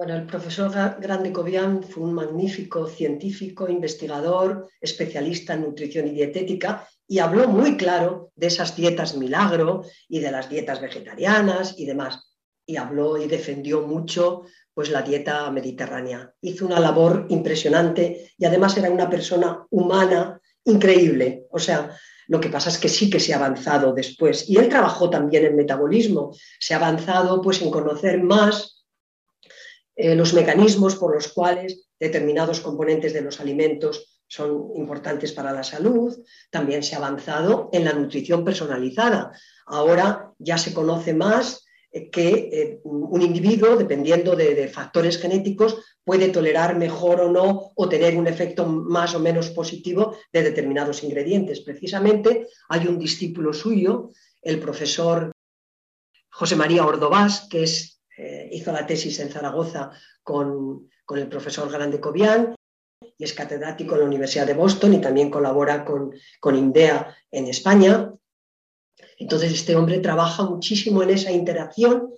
Bueno, 0.00 0.14
el 0.14 0.24
profesor 0.24 0.72
Grande 0.98 1.30
Cobian 1.30 1.82
fue 1.82 2.04
un 2.04 2.14
magnífico 2.14 2.86
científico, 2.86 3.68
investigador, 3.68 4.70
especialista 4.80 5.52
en 5.52 5.60
nutrición 5.60 6.08
y 6.08 6.12
dietética 6.12 6.88
y 7.06 7.18
habló 7.18 7.46
muy 7.48 7.76
claro 7.76 8.32
de 8.34 8.46
esas 8.46 8.74
dietas 8.74 9.14
milagro 9.14 9.82
y 10.08 10.20
de 10.20 10.30
las 10.30 10.48
dietas 10.48 10.80
vegetarianas 10.80 11.74
y 11.76 11.84
demás. 11.84 12.32
Y 12.64 12.78
habló 12.78 13.18
y 13.18 13.28
defendió 13.28 13.82
mucho 13.82 14.46
pues 14.72 14.88
la 14.88 15.02
dieta 15.02 15.50
mediterránea. 15.50 16.32
Hizo 16.40 16.64
una 16.64 16.80
labor 16.80 17.26
impresionante 17.28 18.32
y 18.38 18.46
además 18.46 18.78
era 18.78 18.88
una 18.88 19.10
persona 19.10 19.66
humana 19.68 20.40
increíble. 20.64 21.46
O 21.50 21.58
sea, 21.58 21.94
lo 22.28 22.40
que 22.40 22.48
pasa 22.48 22.70
es 22.70 22.78
que 22.78 22.88
sí 22.88 23.10
que 23.10 23.20
se 23.20 23.34
ha 23.34 23.36
avanzado 23.36 23.92
después. 23.92 24.48
Y 24.48 24.56
él 24.56 24.70
trabajó 24.70 25.10
también 25.10 25.44
en 25.44 25.56
metabolismo. 25.56 26.34
Se 26.58 26.72
ha 26.72 26.78
avanzado 26.78 27.42
pues 27.42 27.60
en 27.60 27.70
conocer 27.70 28.22
más 28.22 28.79
eh, 30.02 30.14
los 30.14 30.32
mecanismos 30.32 30.96
por 30.96 31.14
los 31.14 31.28
cuales 31.28 31.90
determinados 31.98 32.60
componentes 32.60 33.12
de 33.12 33.20
los 33.20 33.38
alimentos 33.38 34.22
son 34.26 34.72
importantes 34.76 35.32
para 35.32 35.52
la 35.52 35.62
salud. 35.62 36.16
También 36.50 36.82
se 36.82 36.94
ha 36.94 36.98
avanzado 36.98 37.68
en 37.72 37.84
la 37.84 37.92
nutrición 37.92 38.42
personalizada. 38.42 39.32
Ahora 39.66 40.32
ya 40.38 40.56
se 40.56 40.72
conoce 40.72 41.12
más 41.12 41.66
eh, 41.92 42.08
que 42.08 42.28
eh, 42.28 42.80
un 42.84 43.20
individuo, 43.20 43.76
dependiendo 43.76 44.34
de, 44.34 44.54
de, 44.54 44.68
factores 44.68 45.18
genéticos, 45.18 45.76
puede 46.02 46.28
tolerar 46.28 46.78
mejor 46.78 47.20
o 47.20 47.30
no 47.30 47.72
o 47.74 47.88
tener 47.88 48.16
un 48.16 48.26
efecto 48.26 48.64
más 48.64 49.14
o 49.14 49.20
menos 49.20 49.50
positivo 49.50 50.16
de 50.32 50.44
determinados 50.44 51.02
ingredientes. 51.02 51.60
Precisamente 51.60 52.46
hay 52.70 52.86
un 52.86 52.98
discípulo 52.98 53.52
suyo, 53.52 54.10
el 54.40 54.60
profesor 54.60 55.32
José 56.30 56.56
María 56.56 56.86
Ordovás, 56.86 57.46
que 57.50 57.64
es 57.64 57.99
eh, 58.22 58.50
hizo 58.52 58.70
la 58.70 58.86
tesis 58.86 59.18
en 59.20 59.30
Zaragoza 59.30 59.90
con, 60.22 60.90
el 61.08 61.26
profesor 61.26 61.72
Grande 61.72 61.98
Cobian 61.98 62.54
y 63.16 63.24
es 63.24 63.32
catedrático 63.32 63.94
en 63.94 64.00
la 64.00 64.06
Universidad 64.06 64.46
de 64.46 64.52
Boston 64.52 64.92
y 64.92 65.00
también 65.00 65.30
colabora 65.30 65.86
con, 65.86 66.12
con 66.38 66.54
INDEA 66.54 67.16
en 67.30 67.46
España. 67.46 68.12
Entonces, 69.18 69.52
este 69.52 69.74
hombre 69.74 70.00
trabaja 70.00 70.44
muchísimo 70.44 71.02
en 71.02 71.10
esa 71.10 71.32
interacción 71.32 72.10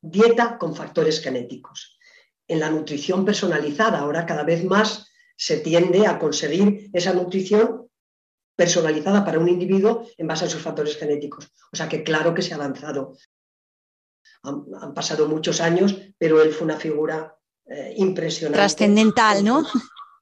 dieta 0.00 0.56
con 0.56 0.76
factores 0.76 1.20
genéticos. 1.20 1.98
En 2.46 2.60
la 2.60 2.70
nutrición 2.70 3.24
personalizada, 3.24 3.98
ahora 3.98 4.26
cada 4.26 4.44
vez 4.44 4.64
más 4.64 5.10
se 5.36 5.56
tiende 5.58 6.06
a 6.06 6.20
conseguir 6.20 6.90
esa 6.92 7.12
nutrición 7.12 7.90
personalizada 8.54 9.24
para 9.24 9.40
un 9.40 9.48
individuo 9.48 10.06
en 10.16 10.28
base 10.28 10.44
a 10.44 10.48
sus 10.48 10.62
factores 10.62 10.96
genéticos. 10.96 11.52
O 11.72 11.76
sea 11.76 11.88
que 11.88 12.04
claro 12.04 12.34
que 12.34 12.42
se 12.42 12.52
ha 12.52 12.56
avanzado 12.56 13.16
han, 14.42 14.64
han, 14.80 14.94
pasado 14.94 15.28
muchos 15.28 15.60
años, 15.60 15.96
pero 16.18 16.42
él 16.42 16.52
fue 16.52 16.66
una 16.66 16.76
figura 16.76 17.36
eh, 17.66 17.94
impresionante. 17.96 18.58
Trascendental, 18.58 19.44
¿no? 19.44 19.66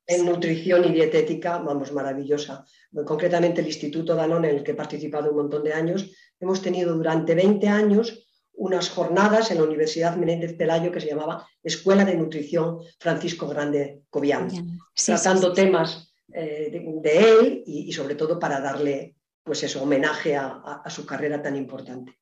En 0.06 0.26
nutrición 0.26 0.84
y 0.84 0.92
dietética, 0.92 1.58
vamos, 1.58 1.92
maravillosa. 1.92 2.64
Concretamente 3.04 3.60
el 3.60 3.68
Instituto 3.68 4.14
Danone, 4.14 4.50
en 4.50 4.56
el 4.56 4.62
que 4.62 4.72
he 4.72 4.74
participado 4.74 5.30
un 5.30 5.36
montón 5.36 5.64
de 5.64 5.72
años, 5.72 6.10
hemos 6.40 6.60
tenido 6.60 6.94
durante 6.94 7.34
20 7.34 7.68
años 7.68 8.26
unas 8.54 8.90
jornadas 8.90 9.50
en 9.50 9.58
la 9.58 9.64
Universidad 9.64 10.16
Menéndez 10.16 10.54
Pelayo 10.54 10.92
que 10.92 11.00
se 11.00 11.08
llamaba 11.08 11.46
Escuela 11.62 12.04
de 12.04 12.16
Nutrición 12.16 12.78
Francisco 12.98 13.48
Grande 13.48 14.02
Cobian, 14.10 14.50
sí, 14.50 15.06
tratando 15.06 15.48
sí, 15.48 15.56
sí. 15.56 15.62
temas 15.62 16.14
eh, 16.32 16.68
de, 16.70 17.00
de, 17.00 17.30
él 17.30 17.62
y, 17.66 17.88
y, 17.88 17.92
sobre 17.92 18.14
todo 18.14 18.38
para 18.38 18.60
darle 18.60 19.16
pues 19.42 19.62
eso, 19.62 19.82
homenaje 19.82 20.36
a, 20.36 20.46
a, 20.46 20.82
a 20.84 20.90
su 20.90 21.04
carrera 21.04 21.42
tan 21.42 21.56
importante. 21.56 22.18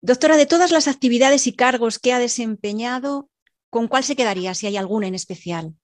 Doctora, 0.00 0.36
de 0.36 0.46
todas 0.46 0.70
las 0.70 0.86
actividades 0.86 1.46
y 1.46 1.54
cargos 1.54 1.98
que 1.98 2.12
ha 2.12 2.18
desempeñado, 2.18 3.28
¿con 3.68 3.88
cuál 3.88 4.04
se 4.04 4.14
quedaría, 4.14 4.54
si 4.54 4.66
hay 4.66 4.76
alguna 4.76 5.08
en 5.08 5.14
especial? 5.14 5.74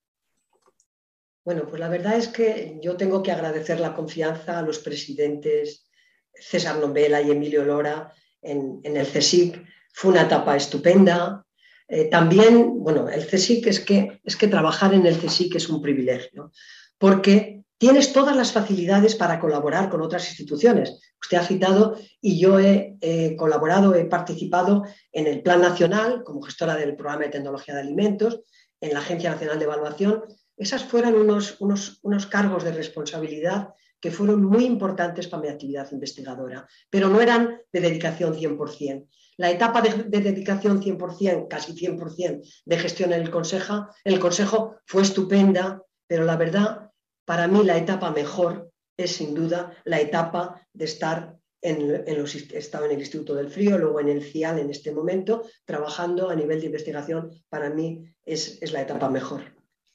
Bueno, 1.44 1.66
pues 1.66 1.80
la 1.80 1.88
verdad 1.88 2.16
es 2.16 2.28
que 2.28 2.78
yo 2.80 2.96
tengo 2.96 3.22
que 3.22 3.32
agradecer 3.32 3.80
la 3.80 3.94
confianza 3.94 4.58
a 4.58 4.62
los 4.62 4.78
presidentes 4.78 5.84
César 6.32 6.78
Nombela 6.78 7.20
y 7.20 7.30
Emilio 7.30 7.64
Lora 7.64 8.12
en, 8.40 8.80
el 8.84 9.06
CSIC. 9.06 9.62
Fue 9.92 10.12
una 10.12 10.22
etapa 10.22 10.56
estupenda. 10.56 11.44
Eh, 11.88 12.04
también, 12.04 12.82
bueno, 12.82 13.08
el 13.08 13.26
CSIC 13.26 13.66
es 13.66 13.80
que, 13.80 14.20
es 14.24 14.36
que 14.36 14.48
trabajar 14.48 14.94
en 14.94 15.06
el 15.06 15.18
CSIC 15.18 15.56
es 15.56 15.68
un 15.68 15.82
privilegio, 15.82 16.52
porque 16.98 17.63
tienes 17.78 18.12
todas 18.12 18.36
las 18.36 18.52
facilidades 18.52 19.14
para 19.14 19.40
colaborar 19.40 19.88
con 19.90 20.02
otras 20.02 20.28
instituciones. 20.28 21.00
Usted 21.20 21.38
ha 21.38 21.44
citado 21.44 21.96
y 22.20 22.38
yo 22.38 22.58
he 22.58 22.96
eh, 23.00 23.36
colaborado, 23.36 23.94
he 23.94 24.04
participado 24.04 24.84
en 25.12 25.26
el 25.26 25.42
Plan 25.42 25.60
Nacional 25.60 26.22
como 26.24 26.42
gestora 26.42 26.76
del 26.76 26.96
Programa 26.96 27.24
de 27.24 27.30
Tecnología 27.30 27.74
de 27.74 27.80
Alimentos, 27.80 28.40
en 28.80 28.92
la 28.92 29.00
Agencia 29.00 29.30
Nacional 29.30 29.58
de 29.58 29.64
Evaluación. 29.64 30.24
Esas 30.56 30.84
fueron 30.84 31.14
unos, 31.14 31.56
unos, 31.60 32.00
unos 32.02 32.26
cargos 32.26 32.64
de 32.64 32.72
responsabilidad 32.72 33.70
que 34.04 34.10
fueron 34.10 34.44
muy 34.44 34.66
importantes 34.66 35.28
para 35.28 35.42
mi 35.42 35.48
actividad 35.48 35.90
investigadora, 35.90 36.68
pero 36.90 37.08
no 37.08 37.22
eran 37.22 37.58
de 37.72 37.80
dedicación 37.80 38.34
100%. 38.34 39.08
La 39.38 39.50
etapa 39.50 39.80
de, 39.80 40.20
dedicación 40.20 40.82
100%, 40.82 41.48
casi 41.48 41.72
100% 41.72 42.42
de 42.66 42.78
gestión 42.78 43.14
en 43.14 43.22
el, 43.22 43.30
consejo, 43.30 43.88
el 44.04 44.20
consejo 44.20 44.76
fue 44.84 45.00
estupenda, 45.00 45.82
pero 46.06 46.26
la 46.26 46.36
verdad, 46.36 46.90
para 47.24 47.48
mí 47.48 47.64
la 47.64 47.76
etapa 47.76 48.10
mejor 48.10 48.70
es 48.96 49.16
sin 49.16 49.34
duda 49.34 49.72
la 49.84 50.00
etapa 50.00 50.60
de 50.72 50.84
estar 50.84 51.36
en, 51.60 51.88
los, 52.18 52.34
en 52.34 52.90
el 52.90 53.00
Instituto 53.00 53.34
del 53.34 53.50
Frío, 53.50 53.78
luego 53.78 53.98
en 54.00 54.08
el 54.08 54.22
CIAL 54.22 54.58
en 54.58 54.70
este 54.70 54.92
momento, 54.92 55.42
trabajando 55.64 56.28
a 56.28 56.34
nivel 56.34 56.60
de 56.60 56.66
investigación, 56.66 57.30
para 57.48 57.70
mí 57.70 58.04
es, 58.24 58.58
es 58.60 58.72
la 58.72 58.82
etapa 58.82 59.08
mejor. 59.08 59.42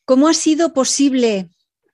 ¿Cómo 0.03 0.27
ha 0.27 0.33
sido 0.33 0.73
posible 0.73 1.49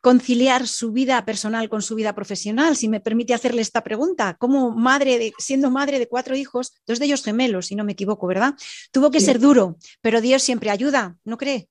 conciliar 0.06 0.67
su 0.67 0.91
vida 0.91 1.26
personal 1.26 1.67
con 1.67 1.82
su 1.82 1.95
vida 1.95 2.13
profesional, 2.13 2.76
si 2.76 2.88
me 2.88 3.00
permite 3.00 3.34
hacerle 3.34 3.63
esta 3.63 3.84
pregunta. 3.84 4.38
Como 4.38 4.69
madre, 4.69 5.17
de, 5.17 5.34
siendo 5.39 5.71
madre 5.71 5.98
de 5.98 6.08
cuatro 6.08 6.36
hijos, 6.36 6.74
dos 6.86 7.00
de 7.00 7.06
ellos 7.06 7.24
gemelos, 7.24 7.65
si 7.65 7.76
no 7.76 7.84
me 7.84 7.93
equivoco, 7.93 8.28
¿verdad? 8.28 8.54
Tuvo 8.91 9.10
que 9.10 9.19
ser 9.19 9.39
duro, 9.39 9.78
pero 10.02 10.21
Dios 10.21 10.43
siempre 10.43 10.69
ayuda, 10.69 11.17
¿no 11.24 11.39
cree? 11.39 11.69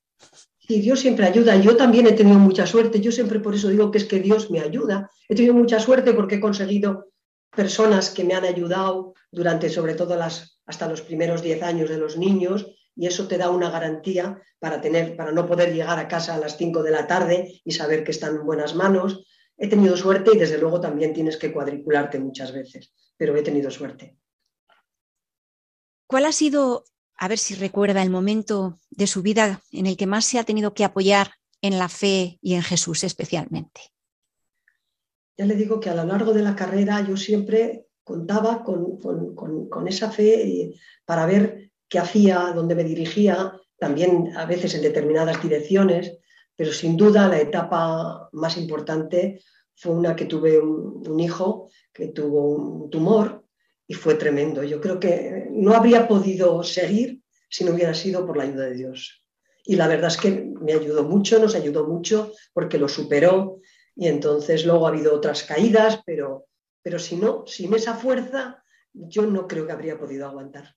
Sí, 0.66 0.80
Dios 0.80 1.00
siempre 1.00 1.26
ayuda. 1.26 1.56
Yo 1.56 1.76
también 1.76 2.06
he 2.06 2.12
tenido 2.12 2.38
mucha 2.38 2.66
suerte. 2.66 3.00
Yo 3.00 3.12
siempre 3.12 3.38
por 3.38 3.54
eso 3.54 3.68
digo 3.68 3.90
que 3.90 3.98
es 3.98 4.04
que 4.04 4.20
Dios 4.20 4.50
me 4.50 4.60
ayuda. 4.60 5.10
He 5.28 5.34
tenido 5.34 5.54
mucha 5.54 5.78
suerte 5.78 6.14
porque 6.14 6.36
he 6.36 6.40
conseguido 6.40 7.10
personas 7.54 8.10
que 8.10 8.24
me 8.24 8.34
han 8.34 8.44
ayudado 8.44 9.14
durante 9.30 9.68
sobre 9.68 9.94
todo 9.94 10.16
las, 10.16 10.58
hasta 10.66 10.88
los 10.88 11.02
primeros 11.02 11.42
diez 11.42 11.62
años 11.62 11.90
de 11.90 11.98
los 11.98 12.16
niños 12.16 12.66
y 12.96 13.06
eso 13.06 13.28
te 13.28 13.36
da 13.36 13.50
una 13.50 13.70
garantía 13.70 14.40
para, 14.58 14.80
tener, 14.80 15.16
para 15.16 15.32
no 15.32 15.46
poder 15.46 15.74
llegar 15.74 15.98
a 15.98 16.08
casa 16.08 16.34
a 16.34 16.38
las 16.38 16.56
5 16.56 16.82
de 16.82 16.90
la 16.90 17.06
tarde 17.06 17.60
y 17.64 17.72
saber 17.72 18.02
que 18.02 18.12
están 18.12 18.36
en 18.36 18.46
buenas 18.46 18.74
manos. 18.74 19.26
He 19.58 19.68
tenido 19.68 19.96
suerte 19.96 20.30
y 20.34 20.38
desde 20.38 20.58
luego 20.58 20.80
también 20.80 21.12
tienes 21.12 21.36
que 21.36 21.52
cuadricularte 21.52 22.18
muchas 22.18 22.52
veces, 22.52 22.94
pero 23.16 23.36
he 23.36 23.42
tenido 23.42 23.70
suerte. 23.70 24.16
¿Cuál 26.06 26.24
ha 26.24 26.32
sido, 26.32 26.84
a 27.16 27.28
ver 27.28 27.38
si 27.38 27.54
recuerda, 27.54 28.02
el 28.02 28.10
momento 28.10 28.78
de 28.90 29.06
su 29.06 29.22
vida 29.22 29.62
en 29.72 29.86
el 29.86 29.96
que 29.96 30.06
más 30.06 30.24
se 30.24 30.38
ha 30.38 30.44
tenido 30.44 30.74
que 30.74 30.84
apoyar 30.84 31.32
en 31.60 31.78
la 31.78 31.88
fe 31.88 32.38
y 32.42 32.54
en 32.54 32.62
Jesús 32.62 33.04
especialmente? 33.04 33.80
Ya 35.36 35.46
le 35.46 35.56
digo 35.56 35.80
que 35.80 35.90
a 35.90 35.94
lo 35.94 36.04
largo 36.04 36.32
de 36.32 36.42
la 36.42 36.54
carrera 36.54 37.00
yo 37.00 37.16
siempre 37.16 37.86
contaba 38.04 38.62
con, 38.62 38.98
con 38.98 39.88
esa 39.88 40.10
fe 40.10 40.74
para 41.04 41.26
ver 41.26 41.72
qué 41.88 41.98
hacía, 41.98 42.52
dónde 42.54 42.74
me 42.74 42.84
dirigía, 42.84 43.54
también 43.78 44.36
a 44.36 44.46
veces 44.46 44.74
en 44.74 44.82
determinadas 44.82 45.42
direcciones, 45.42 46.18
pero 46.56 46.72
sin 46.72 46.96
duda 46.96 47.28
la 47.28 47.40
etapa 47.40 48.28
más 48.32 48.56
importante 48.56 49.42
fue 49.76 49.92
una 49.92 50.14
que 50.14 50.26
tuve 50.26 50.58
un, 50.58 51.20
hijo 51.20 51.68
que 51.92 52.08
tuvo 52.08 52.48
un 52.48 52.90
tumor 52.90 53.43
y 53.86 53.94
fue 53.94 54.14
tremendo. 54.14 54.62
Yo 54.62 54.80
creo 54.80 54.98
que 54.98 55.46
no 55.50 55.74
habría 55.74 56.08
podido 56.08 56.62
seguir 56.62 57.20
si 57.48 57.64
no 57.64 57.72
hubiera 57.72 57.94
sido 57.94 58.26
por 58.26 58.36
la 58.36 58.44
ayuda 58.44 58.64
de 58.64 58.74
Dios. 58.74 59.24
Y 59.64 59.76
la 59.76 59.88
verdad 59.88 60.08
es 60.08 60.16
que 60.16 60.52
me 60.60 60.72
ayudó 60.72 61.04
mucho, 61.04 61.38
nos 61.38 61.54
ayudó 61.54 61.86
mucho 61.86 62.32
porque 62.52 62.78
lo 62.78 62.88
superó 62.88 63.60
y 63.96 64.08
entonces 64.08 64.66
luego 64.66 64.86
ha 64.86 64.90
habido 64.90 65.14
otras 65.14 65.44
caídas, 65.44 66.00
pero, 66.04 66.46
pero 66.82 66.98
si 66.98 67.16
no, 67.16 67.44
sin 67.46 67.72
esa 67.74 67.94
fuerza, 67.94 68.62
yo 68.92 69.26
no 69.26 69.46
creo 69.46 69.66
que 69.66 69.72
habría 69.72 69.98
podido 69.98 70.26
aguantar 70.26 70.74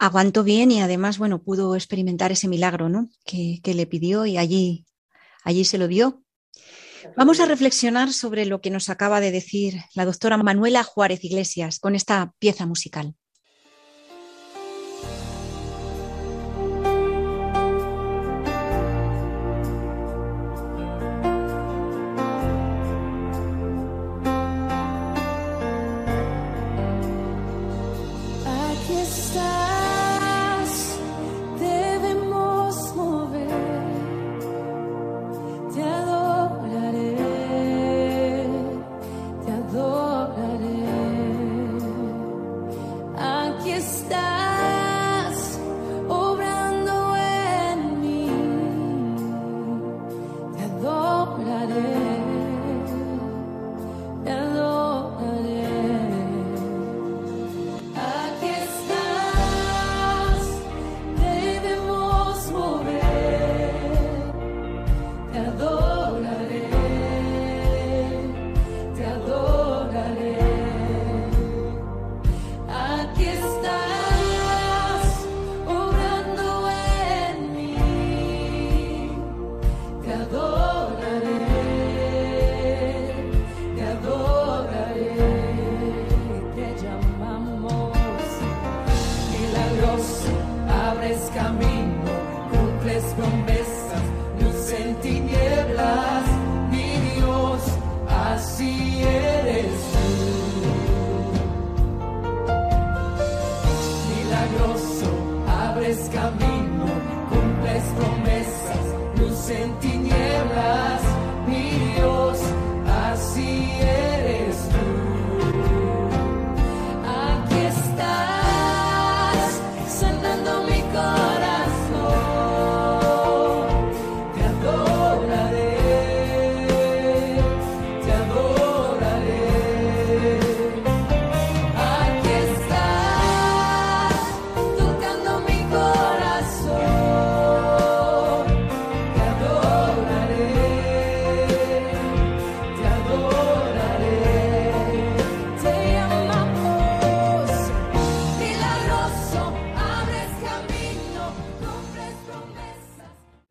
aguantó 0.00 0.42
bien 0.42 0.70
y 0.72 0.80
además, 0.80 1.18
bueno, 1.18 1.42
pudo 1.42 1.76
experimentar 1.76 2.32
ese 2.32 2.48
milagro, 2.48 2.88
¿no? 2.88 3.10
Que, 3.24 3.60
que 3.62 3.74
le 3.74 3.86
pidió 3.86 4.24
y 4.24 4.38
allí, 4.38 4.86
allí 5.44 5.64
se 5.64 5.76
lo 5.76 5.88
dio. 5.88 6.24
Vamos 7.16 7.40
a 7.40 7.46
reflexionar 7.46 8.12
sobre 8.12 8.46
lo 8.46 8.60
que 8.60 8.70
nos 8.70 8.88
acaba 8.88 9.20
de 9.20 9.30
decir 9.30 9.82
la 9.94 10.04
doctora 10.04 10.36
Manuela 10.36 10.82
Juárez 10.84 11.24
Iglesias 11.24 11.78
con 11.78 11.94
esta 11.94 12.32
pieza 12.38 12.66
musical. 12.66 13.14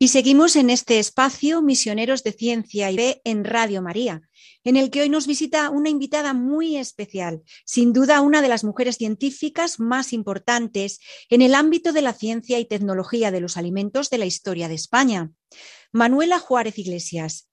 Seguimos 0.10 0.56
en 0.56 0.70
este 0.70 1.00
espacio 1.00 1.62
Misioneros 1.62 2.24
de 2.24 2.32
Ciencia 2.32 2.92
y 2.92 2.96
Fe 2.96 3.22
en 3.24 3.44
Radio 3.46 3.82
María, 3.82 4.22
en 4.64 4.76
el 4.76 4.90
que 4.90 5.02
hoy 5.02 5.10
nos 5.10 5.28
visita 5.28 5.70
una 5.70 5.90
invitada 5.90 6.34
muy 6.34 6.78
especial, 6.78 7.44
sin 7.64 7.94
duda 7.94 8.22
una 8.22 8.42
de 8.42 8.50
las 8.50 8.64
mujeres 8.64 8.98
científicas 8.98 9.80
más 9.80 10.12
importantes 10.12 11.00
en 11.30 11.42
el 11.42 11.54
ámbito 11.54 11.94
de 11.94 12.02
la 12.02 12.14
ciencia 12.14 12.60
y 12.60 12.66
tecnología 12.66 13.30
de 13.32 13.40
los 13.40 13.56
alimentos 13.56 14.10
de 14.10 14.18
la 14.18 14.26
historia 14.26 14.68
de 14.68 14.76
España, 14.76 15.32
Manuela 15.92 16.40
Juárez 16.40 16.78
Iglesias. 16.80 17.48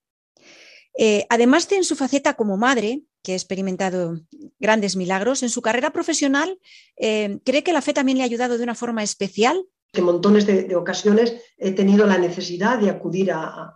Eh, 0.98 1.26
además 1.28 1.68
de 1.68 1.76
en 1.76 1.84
su 1.84 1.94
faceta 1.94 2.34
como 2.34 2.56
madre, 2.56 3.02
que 3.22 3.32
ha 3.32 3.36
experimentado 3.36 4.20
grandes 4.58 4.96
milagros, 4.96 5.42
en 5.42 5.50
su 5.50 5.60
carrera 5.60 5.92
profesional, 5.92 6.58
eh, 6.96 7.38
¿cree 7.44 7.62
que 7.62 7.74
la 7.74 7.82
fe 7.82 7.92
también 7.92 8.16
le 8.16 8.24
ha 8.24 8.26
ayudado 8.26 8.56
de 8.56 8.64
una 8.64 8.74
forma 8.74 9.02
especial 9.02 9.62
que 9.96 10.02
montones 10.02 10.46
de, 10.46 10.76
ocasiones 10.76 11.34
he 11.56 11.72
tenido 11.72 12.06
la 12.06 12.18
necesidad 12.18 12.78
de 12.78 12.90
acudir 12.90 13.32
a, 13.32 13.74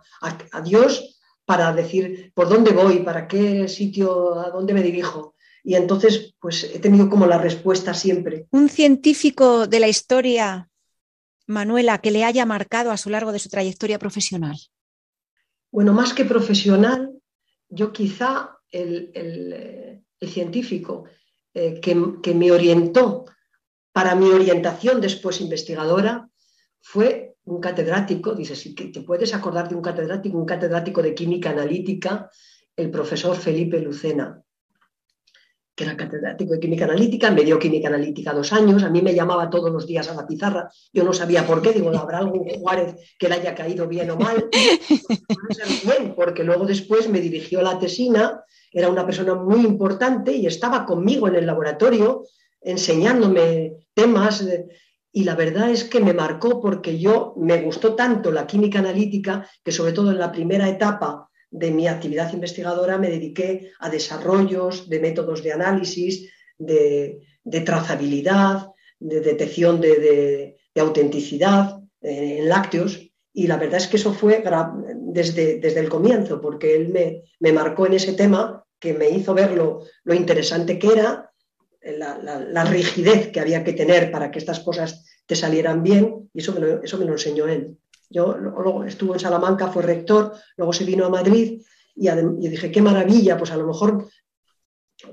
Dios 0.63 1.19
para 1.45 1.73
decir 1.73 2.31
por 2.35 2.47
dónde 2.47 2.71
voy, 2.71 2.99
para 2.99 3.27
qué 3.27 3.67
sitio, 3.67 4.39
a 4.39 4.51
dónde 4.51 4.73
me 4.73 4.83
dirijo. 4.83 5.35
y 5.63 5.75
entonces 5.75 6.35
pues 6.39 6.63
he 6.63 6.79
tenido 6.79 7.09
como 7.09 7.25
la 7.25 7.39
respuesta 7.39 7.93
siempre. 7.93 8.45
Un 8.51 8.69
científico 8.69 9.65
de 9.67 9.79
la 9.79 9.87
historia, 9.87 10.69
Manuela, 11.47 11.97
que 11.97 12.11
le 12.11 12.23
haya 12.23 12.45
marcado 12.45 12.91
a 12.91 12.95
lo 13.03 13.11
largo 13.11 13.31
de 13.31 13.39
su 13.39 13.49
trayectoria 13.49 13.97
profesional. 13.97 14.57
Bueno, 15.71 15.91
más 15.93 16.13
que 16.13 16.25
profesional, 16.25 17.11
yo 17.67 17.91
quizá 17.91 18.59
el, 18.71 19.11
el, 19.15 20.03
el 20.19 20.29
científico 20.29 21.05
eh, 21.53 21.79
que, 21.81 21.93
que 22.21 22.33
me 22.35 22.51
orientó 22.51 23.25
para 23.91 24.15
mi 24.15 24.29
orientación 24.29 25.01
después 25.01 25.41
investigadora 25.41 26.29
fue 26.81 27.35
un 27.45 27.59
catedrático, 27.59 28.33
dices, 28.33 28.59
si 28.59 28.73
te 28.73 29.01
puedes 29.01 29.33
acordar 29.33 29.67
de 29.67 29.75
un 29.75 29.81
catedrático, 29.81 30.37
un 30.37 30.45
catedrático 30.45 31.01
de 31.01 31.13
química 31.13 31.49
analítica, 31.49 32.29
el 32.75 32.89
profesor 32.89 33.35
Felipe 33.35 33.79
Lucena, 33.79 34.41
que 35.75 35.83
era 35.83 35.97
catedrático 35.97 36.53
de 36.53 36.59
química 36.59 36.85
analítica, 36.85 37.31
me 37.31 37.43
dio 37.43 37.57
química 37.57 37.87
analítica 37.87 38.33
dos 38.33 38.53
años, 38.53 38.83
a 38.83 38.89
mí 38.89 39.01
me 39.01 39.13
llamaba 39.13 39.49
todos 39.49 39.71
los 39.71 39.87
días 39.87 40.07
a 40.09 40.13
la 40.13 40.27
pizarra, 40.27 40.69
yo 40.93 41.03
no 41.03 41.13
sabía 41.13 41.45
por 41.45 41.61
qué, 41.61 41.71
digo, 41.73 41.89
¿habrá 41.97 42.19
algún 42.19 42.47
Juárez 42.47 42.95
que 43.17 43.27
le 43.27 43.35
haya 43.35 43.55
caído 43.55 43.87
bien 43.87 44.11
o 44.11 44.17
mal? 44.17 44.49
bien, 45.85 46.13
porque 46.15 46.43
luego 46.43 46.65
después 46.65 47.09
me 47.09 47.19
dirigió 47.19 47.61
la 47.61 47.79
tesina, 47.79 48.43
era 48.71 48.89
una 48.89 49.05
persona 49.05 49.35
muy 49.35 49.61
importante 49.61 50.31
y 50.31 50.45
estaba 50.45 50.85
conmigo 50.85 51.27
en 51.27 51.35
el 51.35 51.45
laboratorio 51.45 52.23
enseñándome 52.61 53.80
temas 53.93 54.43
y 55.13 55.23
la 55.23 55.35
verdad 55.35 55.69
es 55.69 55.83
que 55.83 55.99
me 55.99 56.13
marcó 56.13 56.61
porque 56.61 56.97
yo 56.97 57.33
me 57.37 57.61
gustó 57.61 57.95
tanto 57.95 58.31
la 58.31 58.47
química 58.47 58.79
analítica 58.79 59.47
que 59.63 59.71
sobre 59.71 59.91
todo 59.91 60.11
en 60.11 60.19
la 60.19 60.31
primera 60.31 60.69
etapa 60.69 61.29
de 61.49 61.71
mi 61.71 61.87
actividad 61.87 62.31
investigadora 62.31 62.97
me 62.97 63.09
dediqué 63.09 63.71
a 63.79 63.89
desarrollos 63.89 64.87
de 64.87 64.99
métodos 65.01 65.43
de 65.43 65.51
análisis, 65.51 66.31
de, 66.57 67.19
trazabilidad, 67.65 68.69
de 68.99 69.19
detección 69.19 69.81
de, 69.81 70.55
autenticidad 70.75 71.81
eh, 72.01 72.37
en 72.39 72.47
lácteos. 72.47 73.11
Y 73.33 73.47
la 73.47 73.57
verdad 73.57 73.81
es 73.81 73.87
que 73.87 73.97
eso 73.97 74.13
fue 74.13 74.41
desde, 74.95 75.59
desde 75.59 75.79
el 75.81 75.89
comienzo, 75.89 76.39
porque 76.39 76.75
él 76.75 76.89
me, 76.89 77.23
me, 77.39 77.51
marcó 77.51 77.85
en 77.85 77.93
ese 77.93 78.13
tema 78.13 78.65
que 78.79 78.93
me 78.93 79.09
hizo 79.09 79.33
ver 79.33 79.51
lo 79.55 80.13
interesante 80.13 80.79
que 80.79 80.87
era 80.87 81.30
la, 81.83 82.63
rigidez 82.65 83.31
que 83.31 83.39
había 83.39 83.63
que 83.63 83.73
tener 83.73 84.11
para 84.11 84.31
que 84.31 84.39
estas 84.39 84.59
cosas 84.59 85.05
te 85.25 85.35
salieran 85.35 85.83
bien, 85.83 86.29
y 86.33 86.39
eso 86.39 86.53
me 86.53 86.59
lo, 86.59 86.83
eso 86.83 86.97
me 86.97 87.05
lo 87.05 87.13
enseñó 87.13 87.47
él. 87.47 87.77
Yo 88.09 88.35
luego 88.37 88.83
estuvo 88.83 89.13
en 89.13 89.19
Salamanca, 89.19 89.71
fue 89.71 89.83
rector, 89.83 90.33
luego 90.57 90.73
se 90.73 90.83
vino 90.83 91.05
a 91.05 91.09
Madrid 91.09 91.61
y, 91.95 92.09
y, 92.09 92.47
dije, 92.49 92.71
qué 92.71 92.81
maravilla, 92.81 93.37
pues 93.37 93.51
a 93.51 93.57
lo 93.57 93.65
mejor 93.65 94.07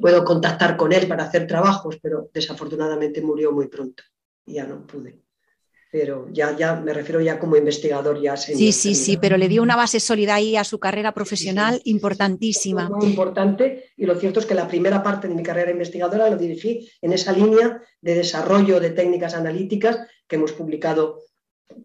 puedo 0.01 0.25
contactar 0.25 0.77
con 0.77 0.93
él 0.93 1.07
para 1.07 1.25
hacer 1.25 1.47
trabajos, 1.47 1.99
pero 2.03 2.31
desafortunadamente 2.35 3.23
murió 3.23 3.53
muy 3.53 3.69
pronto 3.69 4.03
y 4.45 4.55
ya 4.55 4.67
no 4.67 4.87
pude 4.87 5.28
pero 5.91 6.29
ya, 6.31 6.55
ya 6.57 6.77
me 6.77 6.93
refiero 6.93 7.21
ya 7.21 7.39
como 7.39 7.57
investigador 7.57 8.21
ya 8.21 8.37
Sí, 8.37 8.73
sí, 8.73 8.95
sí, 8.95 9.17
pero 9.17 9.37
le 9.37 9.49
dio 9.49 9.63
una 9.63 9.77
base 9.77 10.01
sólida 10.01 10.35
ahí 10.35 10.57
a 10.57 10.65
su 10.65 10.79
carrera 10.79 11.13
profesional 11.13 11.81
importantísima. 11.85 12.89
Muy 12.91 13.07
importante 13.07 13.93
y 13.97 14.05
lo 14.05 14.15
cierto 14.17 14.41
es 14.41 14.47
que 14.47 14.55
la 14.55 14.69
primera 14.69 15.03
parte 15.03 15.29
de 15.29 15.35
mi 15.35 15.43
carrera 15.43 15.71
investigadora 15.71 16.29
lo 16.29 16.37
dirigí 16.37 16.91
en 17.01 17.13
esa 17.13 17.33
línea 17.33 17.83
de 18.01 18.15
desarrollo 18.15 18.81
de 18.81 18.91
técnicas 18.91 19.35
analíticas 19.35 19.99
que 20.27 20.37
hemos 20.37 20.53
publicado 20.53 21.23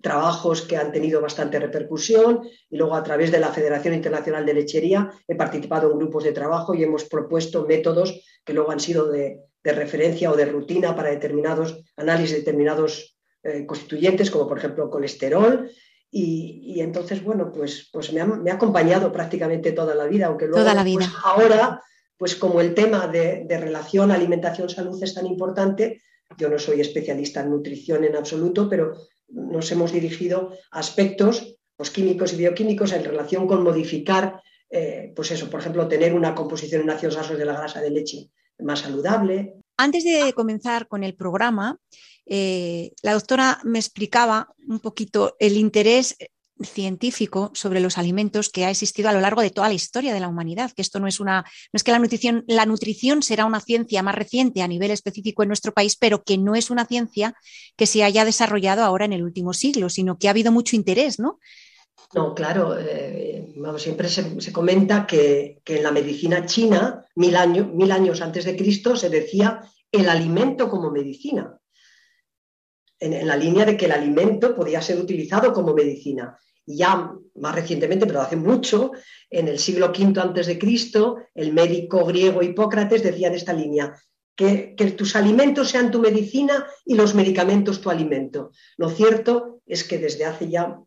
trabajos 0.01 0.61
que 0.61 0.77
han 0.77 0.91
tenido 0.91 1.21
bastante 1.21 1.59
repercusión 1.59 2.41
y 2.69 2.77
luego 2.77 2.95
a 2.95 3.03
través 3.03 3.31
de 3.31 3.39
la 3.39 3.49
Federación 3.49 3.93
Internacional 3.93 4.45
de 4.45 4.53
Lechería 4.53 5.11
he 5.27 5.35
participado 5.35 5.91
en 5.91 5.97
grupos 5.97 6.23
de 6.23 6.31
trabajo 6.31 6.73
y 6.73 6.83
hemos 6.83 7.05
propuesto 7.05 7.65
métodos 7.65 8.21
que 8.43 8.53
luego 8.53 8.71
han 8.71 8.79
sido 8.79 9.09
de, 9.09 9.39
de 9.63 9.71
referencia 9.71 10.31
o 10.31 10.35
de 10.35 10.45
rutina 10.45 10.95
para 10.95 11.09
determinados 11.09 11.83
análisis, 11.95 12.37
determinados 12.37 13.12
eh, 13.43 13.65
constituyentes, 13.65 14.31
como 14.31 14.47
por 14.47 14.57
ejemplo 14.57 14.89
colesterol. 14.89 15.69
Y, 16.15 16.79
entonces, 16.79 17.23
bueno, 17.23 17.51
pues, 17.51 17.89
pues 17.91 18.13
me, 18.13 18.21
ha, 18.21 18.25
me, 18.25 18.51
ha, 18.51 18.53
acompañado 18.53 19.11
prácticamente 19.11 19.71
toda 19.71 19.95
la 19.95 20.05
vida, 20.05 20.27
aunque 20.27 20.45
luego 20.45 20.59
toda 20.59 20.75
la 20.75 20.83
vida. 20.83 20.99
Pues, 20.99 21.23
ahora, 21.23 21.81
pues 22.17 22.35
como 22.35 22.61
el 22.61 22.75
tema 22.75 23.07
de, 23.07 23.45
de 23.47 23.57
relación 23.57 24.11
alimentación-salud 24.11 25.01
es 25.01 25.15
tan 25.15 25.25
importante, 25.25 26.03
yo 26.37 26.49
no 26.49 26.59
soy 26.59 26.81
especialista 26.81 27.41
en 27.41 27.49
nutrición 27.49 28.03
en 28.03 28.15
absoluto, 28.15 28.69
pero 28.69 28.93
nos 29.27 29.71
hemos 29.71 29.91
dirigido 29.91 30.51
a 30.71 30.79
aspectos 30.79 31.57
pues, 31.75 31.89
químicos 31.89 32.33
y 32.33 32.37
bioquímicos 32.37 32.91
en 32.93 33.03
relación 33.03 33.47
con 33.47 33.63
modificar, 33.63 34.41
eh, 34.69 35.11
pues 35.15 35.31
eso, 35.31 35.49
por 35.49 35.59
ejemplo, 35.59 35.87
tener 35.87 36.13
una 36.13 36.35
composición 36.35 36.83
en 36.83 36.91
ácidos 36.91 37.15
grasos 37.15 37.37
de 37.37 37.45
la 37.45 37.57
grasa 37.57 37.81
de 37.81 37.89
leche 37.89 38.29
más 38.59 38.79
saludable. 38.79 39.55
Antes 39.77 40.03
de 40.03 40.31
comenzar 40.33 40.87
con 40.87 41.03
el 41.03 41.15
programa, 41.15 41.79
eh, 42.25 42.91
la 43.01 43.13
doctora 43.13 43.59
me 43.63 43.79
explicaba 43.79 44.53
un 44.67 44.79
poquito 44.79 45.35
el 45.39 45.57
interés 45.57 46.15
científico 46.61 47.51
sobre 47.53 47.79
los 47.79 47.97
alimentos 47.97 48.49
que 48.49 48.65
ha 48.65 48.69
existido 48.69 49.09
a 49.09 49.13
lo 49.13 49.21
largo 49.21 49.41
de 49.41 49.49
toda 49.49 49.67
la 49.67 49.73
historia 49.73 50.13
de 50.13 50.19
la 50.19 50.27
humanidad, 50.27 50.71
que 50.71 50.81
esto 50.81 50.99
no 50.99 51.07
es 51.07 51.19
una, 51.19 51.41
no 51.41 51.77
es 51.77 51.83
que 51.83 51.91
la 51.91 51.99
nutrición, 51.99 52.43
la 52.47 52.65
nutrición 52.65 53.23
será 53.23 53.45
una 53.45 53.59
ciencia 53.59 54.03
más 54.03 54.15
reciente 54.15 54.61
a 54.61 54.67
nivel 54.67 54.91
específico 54.91 55.43
en 55.43 55.49
nuestro 55.49 55.73
país, 55.73 55.97
pero 55.97 56.23
que 56.23 56.37
no 56.37 56.55
es 56.55 56.69
una 56.69 56.85
ciencia 56.85 57.35
que 57.75 57.85
se 57.85 58.03
haya 58.03 58.25
desarrollado 58.25 58.83
ahora 58.83 59.05
en 59.05 59.13
el 59.13 59.23
último 59.23 59.53
siglo, 59.53 59.89
sino 59.89 60.17
que 60.17 60.27
ha 60.27 60.31
habido 60.31 60.51
mucho 60.51 60.75
interés, 60.75 61.19
¿no? 61.19 61.39
No, 62.13 62.35
claro, 62.35 62.77
eh, 62.77 63.53
siempre 63.77 64.07
se, 64.07 64.53
comenta 64.53 65.07
que, 65.07 65.61
que, 65.63 65.77
en 65.77 65.83
la 65.83 65.91
medicina 65.91 66.45
china, 66.45 67.03
mil, 67.15 67.35
mil 67.73 67.91
años 67.91 68.21
antes 68.21 68.45
de 68.45 68.55
Cristo, 68.55 68.95
se 68.95 69.09
decía 69.09 69.61
el 69.91 70.07
alimento 70.07 70.69
como 70.69 70.91
medicina 70.91 71.59
en, 73.03 73.27
la 73.27 73.35
línea 73.35 73.65
de 73.65 73.75
que 73.75 73.85
el 73.85 73.91
alimento 73.91 74.55
podía 74.55 74.81
ser 74.81 74.99
utilizado 74.99 75.51
como 75.51 75.73
medicina. 75.73 76.37
Y 76.65 76.77
ya 76.77 77.11
más 77.35 77.55
recientemente, 77.55 78.05
pero 78.05 78.21
hace 78.21 78.37
mucho, 78.37 78.91
en 79.29 79.47
el 79.47 79.59
siglo 79.59 79.87
V 79.87 80.19
antes 80.19 80.47
de 80.47 80.57
Cristo, 80.57 81.17
el 81.35 81.51
médico 81.53 82.05
griego 82.05 82.41
Hipócrates 82.41 83.03
decía 83.03 83.27
en 83.27 83.35
esta 83.35 83.53
línea, 83.53 83.93
que, 84.35 84.73
que, 84.75 84.91
tus 84.91 85.15
alimentos 85.15 85.69
sean 85.69 85.91
tu 85.91 85.99
medicina 85.99 86.65
y 86.85 86.95
los 86.95 87.13
medicamentos 87.13 87.81
tu 87.81 87.89
alimento. 87.89 88.51
Lo 88.77 88.89
cierto 88.89 89.61
es 89.65 89.83
que 89.83 89.99
desde 89.99 90.25
hace 90.25 90.49
ya 90.49 90.79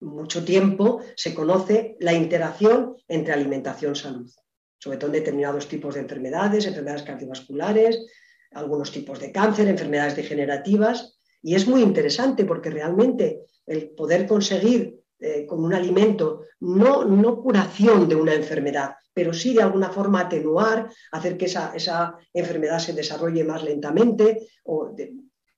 mucho 0.00 0.44
tiempo 0.44 1.00
se 1.16 1.34
conoce 1.34 1.96
la 2.00 2.12
interacción 2.12 2.96
entre 3.08 3.32
alimentación 3.32 3.92
y 3.92 3.96
salud, 3.96 4.30
sobre 4.78 4.98
todo 4.98 5.08
en 5.08 5.20
determinados 5.20 5.66
tipos 5.66 5.94
de 5.94 6.00
enfermedades, 6.00 6.66
enfermedades 6.66 7.04
cardiovasculares, 7.04 8.04
algunos 8.52 8.92
tipos 8.92 9.18
de 9.18 9.32
cáncer, 9.32 9.68
enfermedades 9.68 10.16
degenerativas, 10.16 11.13
y 11.44 11.54
es 11.54 11.68
muy 11.68 11.82
interesante 11.82 12.46
porque 12.46 12.70
realmente 12.70 13.42
el 13.66 13.90
poder 13.90 14.26
conseguir 14.26 14.98
eh, 15.20 15.44
con 15.46 15.62
un 15.62 15.74
alimento 15.74 16.46
no, 16.60 17.04
no 17.04 17.40
curación 17.40 18.08
de 18.08 18.16
una 18.16 18.34
enfermedad, 18.34 18.94
pero 19.12 19.34
sí 19.34 19.52
de 19.52 19.62
alguna 19.62 19.90
forma 19.90 20.20
atenuar, 20.20 20.88
hacer 21.12 21.36
que 21.36 21.44
esa, 21.44 21.74
esa 21.74 22.16
enfermedad 22.32 22.78
se 22.78 22.94
desarrolle 22.94 23.44
más 23.44 23.62
lentamente 23.62 24.48
o 24.64 24.96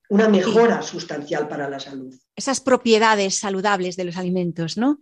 una 0.08 0.28
mejora 0.28 0.82
sustancial 0.82 1.46
para 1.48 1.70
la 1.70 1.78
salud. 1.78 2.12
Esas 2.34 2.60
propiedades 2.60 3.36
saludables 3.36 3.96
de 3.96 4.04
los 4.04 4.16
alimentos, 4.16 4.76
¿no? 4.76 4.98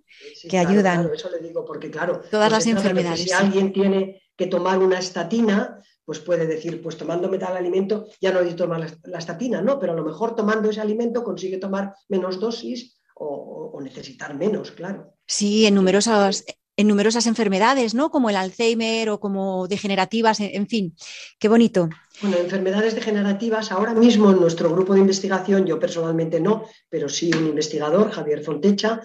que 0.48 0.58
ayudan. 0.58 1.10
eso 1.14 1.30
le 1.30 1.46
digo 1.46 1.64
porque, 1.64 1.90
claro, 1.90 2.20
todas 2.30 2.52
las 2.52 2.66
enfermedades. 2.66 3.22
si 3.22 3.32
alguien 3.32 3.72
tiene 3.72 4.22
que 4.36 4.46
tomar 4.46 4.78
una 4.78 4.98
estatina, 4.98 5.80
pues 6.04 6.18
puede 6.20 6.46
decir, 6.46 6.82
pues 6.82 6.96
tomándome 6.96 7.38
tal 7.38 7.56
alimento 7.56 8.06
ya 8.20 8.32
no 8.32 8.40
necesito 8.40 8.64
tomar 8.64 8.98
la, 9.04 9.18
estatina, 9.18 9.60
¿no? 9.62 9.78
Pero 9.78 9.92
a 9.92 9.96
lo 9.96 10.04
mejor 10.04 10.34
tomando 10.36 10.70
ese 10.70 10.80
alimento 10.80 11.24
consigue 11.24 11.58
tomar 11.58 11.94
menos 12.08 12.38
dosis 12.38 12.98
o, 13.14 13.80
necesitar 13.82 14.34
menos, 14.34 14.70
claro. 14.70 15.14
Sí, 15.26 15.66
en 15.66 15.74
numerosas, 15.74 16.44
en 16.76 16.88
numerosas 16.88 17.26
enfermedades, 17.26 17.94
¿no? 17.94 18.10
Como 18.10 18.30
el 18.30 18.36
Alzheimer 18.36 19.10
o 19.10 19.20
como 19.20 19.68
degenerativas, 19.68 20.40
en, 20.40 20.66
fin, 20.66 20.96
qué 21.38 21.48
bonito. 21.48 21.88
Bueno, 22.22 22.38
enfermedades 22.38 22.94
degenerativas, 22.94 23.72
ahora 23.72 23.92
mismo 23.92 24.30
en 24.30 24.40
nuestro 24.40 24.70
grupo 24.70 24.94
de 24.94 25.00
investigación, 25.00 25.66
yo 25.66 25.78
personalmente 25.78 26.40
no, 26.40 26.64
pero 26.88 27.08
sí 27.08 27.30
un 27.34 27.46
investigador, 27.46 28.10
Javier 28.10 28.42
Fontecha, 28.42 29.00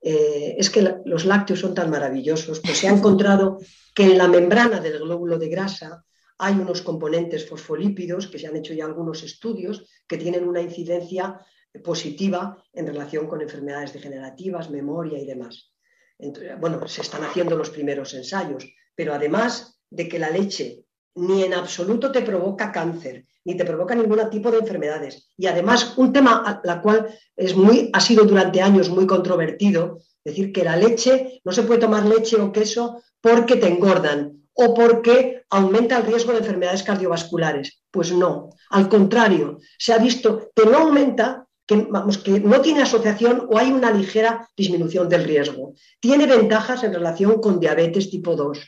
eh, 0.00 0.56
es 0.58 0.68
que 0.68 0.96
los 1.04 1.24
lácteos 1.24 1.60
son 1.60 1.74
tan 1.74 1.90
maravillosos, 1.90 2.60
pues 2.60 2.78
se 2.78 2.88
ha 2.88 2.92
encontrado 2.92 3.58
que 3.94 4.04
en 4.04 4.18
la 4.18 4.28
membrana 4.28 4.80
del 4.80 4.98
glóbulo 4.98 5.38
de 5.38 5.48
grasa 5.48 6.04
hay 6.38 6.54
unos 6.54 6.82
componentes 6.82 7.48
fosfolípidos 7.48 8.28
que 8.28 8.38
se 8.38 8.46
han 8.46 8.56
hecho 8.56 8.74
ya 8.74 8.84
algunos 8.84 9.22
estudios 9.22 9.88
que 10.06 10.18
tienen 10.18 10.48
una 10.48 10.60
incidencia 10.60 11.40
positiva 11.82 12.62
en 12.72 12.86
relación 12.86 13.26
con 13.26 13.40
enfermedades 13.40 13.92
degenerativas, 13.92 14.70
memoria 14.70 15.18
y 15.18 15.26
demás. 15.26 15.72
bueno, 16.60 16.86
se 16.86 17.02
están 17.02 17.24
haciendo 17.24 17.56
los 17.56 17.70
primeros 17.70 18.14
ensayos, 18.14 18.64
pero 18.94 19.14
además 19.14 19.80
de 19.90 20.08
que 20.08 20.18
la 20.18 20.30
leche 20.30 20.84
ni 21.16 21.44
en 21.44 21.54
absoluto 21.54 22.10
te 22.10 22.22
provoca 22.22 22.72
cáncer, 22.72 23.26
ni 23.44 23.56
te 23.56 23.64
provoca 23.64 23.94
ningún 23.94 24.18
tipo 24.30 24.50
de 24.50 24.58
enfermedades. 24.58 25.30
Y 25.36 25.46
además, 25.46 25.96
un 25.96 26.12
tema 26.12 26.42
a 26.44 26.60
la 26.64 26.80
cual 26.80 27.08
es 27.36 27.54
muy, 27.54 27.90
ha 27.92 28.00
sido 28.00 28.24
durante 28.24 28.60
años 28.60 28.88
muy 28.88 29.06
controvertido, 29.06 29.98
decir 30.24 30.52
que 30.52 30.64
la 30.64 30.76
leche, 30.76 31.40
no 31.44 31.52
se 31.52 31.62
puede 31.62 31.80
tomar 31.80 32.04
leche 32.06 32.36
o 32.36 32.50
queso 32.50 33.02
porque 33.20 33.56
te 33.56 33.68
engordan 33.68 34.43
o 34.54 34.74
porque 34.74 35.44
aumenta 35.50 35.96
el 35.98 36.06
riesgo 36.06 36.32
de 36.32 36.38
enfermedades 36.38 36.82
cardiovasculares. 36.82 37.82
Pues 37.90 38.12
no, 38.12 38.50
al 38.70 38.88
contrario, 38.88 39.58
se 39.78 39.92
ha 39.92 39.98
visto 39.98 40.50
que 40.54 40.64
no 40.64 40.78
aumenta, 40.78 41.46
que, 41.66 41.76
vamos, 41.90 42.18
que 42.18 42.40
no 42.40 42.60
tiene 42.60 42.82
asociación 42.82 43.48
o 43.50 43.58
hay 43.58 43.72
una 43.72 43.90
ligera 43.90 44.48
disminución 44.56 45.08
del 45.08 45.24
riesgo. 45.24 45.74
Tiene 46.00 46.26
ventajas 46.26 46.84
en 46.84 46.94
relación 46.94 47.40
con 47.40 47.58
diabetes 47.58 48.10
tipo 48.10 48.36
2. 48.36 48.58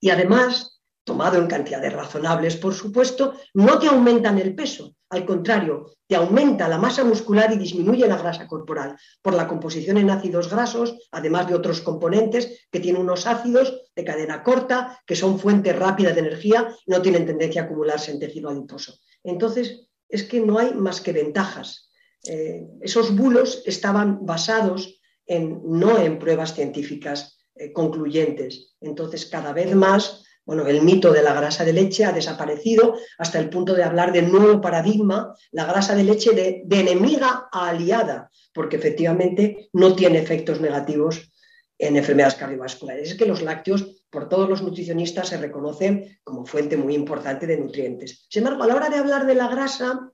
Y 0.00 0.10
además, 0.10 0.80
tomado 1.04 1.38
en 1.38 1.46
cantidades 1.46 1.92
razonables, 1.92 2.56
por 2.56 2.74
supuesto, 2.74 3.34
no 3.54 3.78
te 3.78 3.88
aumentan 3.88 4.38
el 4.38 4.54
peso, 4.54 4.94
al 5.10 5.26
contrario, 5.26 5.90
te 6.06 6.14
aumenta 6.14 6.68
la 6.68 6.78
masa 6.78 7.04
muscular 7.04 7.52
y 7.52 7.58
disminuye 7.58 8.06
la 8.06 8.16
grasa 8.16 8.46
corporal 8.46 8.96
por 9.20 9.34
la 9.34 9.48
composición 9.48 9.96
en 9.98 10.08
ácidos 10.08 10.48
grasos, 10.48 10.96
además 11.10 11.48
de 11.48 11.54
otros 11.54 11.80
componentes 11.80 12.66
que 12.70 12.78
tienen 12.78 13.02
unos 13.02 13.26
ácidos 13.26 13.90
de 13.94 14.04
cadena 14.04 14.42
corta, 14.44 15.00
que 15.04 15.16
son 15.16 15.38
fuente 15.38 15.72
rápida 15.72 16.12
de 16.12 16.20
energía 16.20 16.74
y 16.86 16.92
no 16.92 17.02
tienen 17.02 17.26
tendencia 17.26 17.62
a 17.62 17.64
acumularse 17.64 18.12
en 18.12 18.20
tejido 18.20 18.50
adiposo. 18.50 18.98
Entonces, 19.24 19.88
es 20.08 20.22
que 20.24 20.40
no 20.40 20.58
hay 20.58 20.74
más 20.74 21.00
que 21.00 21.12
ventajas. 21.12 21.90
Eh, 22.24 22.62
esos 22.80 23.16
bulos 23.16 23.62
estaban 23.66 24.24
basados 24.24 25.00
no 25.38 25.96
en 25.98 26.18
pruebas 26.18 26.54
científicas 26.54 27.38
eh, 27.54 27.72
concluyentes. 27.72 28.74
Entonces, 28.80 29.26
cada 29.26 29.52
vez 29.52 29.74
más 29.74 30.24
bueno, 30.50 30.66
el 30.66 30.82
mito 30.82 31.12
de 31.12 31.22
la 31.22 31.32
grasa 31.32 31.64
de 31.64 31.72
leche 31.72 32.04
ha 32.04 32.10
desaparecido 32.10 32.98
hasta 33.18 33.38
el 33.38 33.48
punto 33.48 33.72
de 33.72 33.84
hablar 33.84 34.10
de 34.10 34.22
nuevo 34.22 34.60
paradigma, 34.60 35.32
la 35.52 35.64
grasa 35.64 35.94
de 35.94 36.02
leche 36.02 36.32
de, 36.32 36.80
enemiga 36.80 37.48
a 37.52 37.68
aliada, 37.68 38.28
porque 38.52 38.74
efectivamente 38.74 39.68
no 39.72 39.94
tiene 39.94 40.18
efectos 40.18 40.60
negativos 40.60 41.30
en 41.78 41.96
enfermedades 41.96 42.34
cardiovasculares. 42.34 43.12
Es 43.12 43.16
que 43.16 43.26
los 43.26 43.42
lácteos, 43.42 44.02
por 44.10 44.28
todos 44.28 44.48
los 44.48 44.60
nutricionistas, 44.60 45.28
se 45.28 45.36
reconocen 45.36 46.18
como 46.24 46.44
fuente 46.44 46.76
muy 46.76 46.96
importante 46.96 47.46
de 47.46 47.56
nutrientes. 47.56 48.26
Sin 48.28 48.42
embargo, 48.42 48.64
a 48.64 48.66
la 48.66 48.74
hora 48.74 48.88
de 48.88 48.96
hablar 48.96 49.26
de 49.26 49.36
la 49.36 49.46
grasa, 49.46 50.10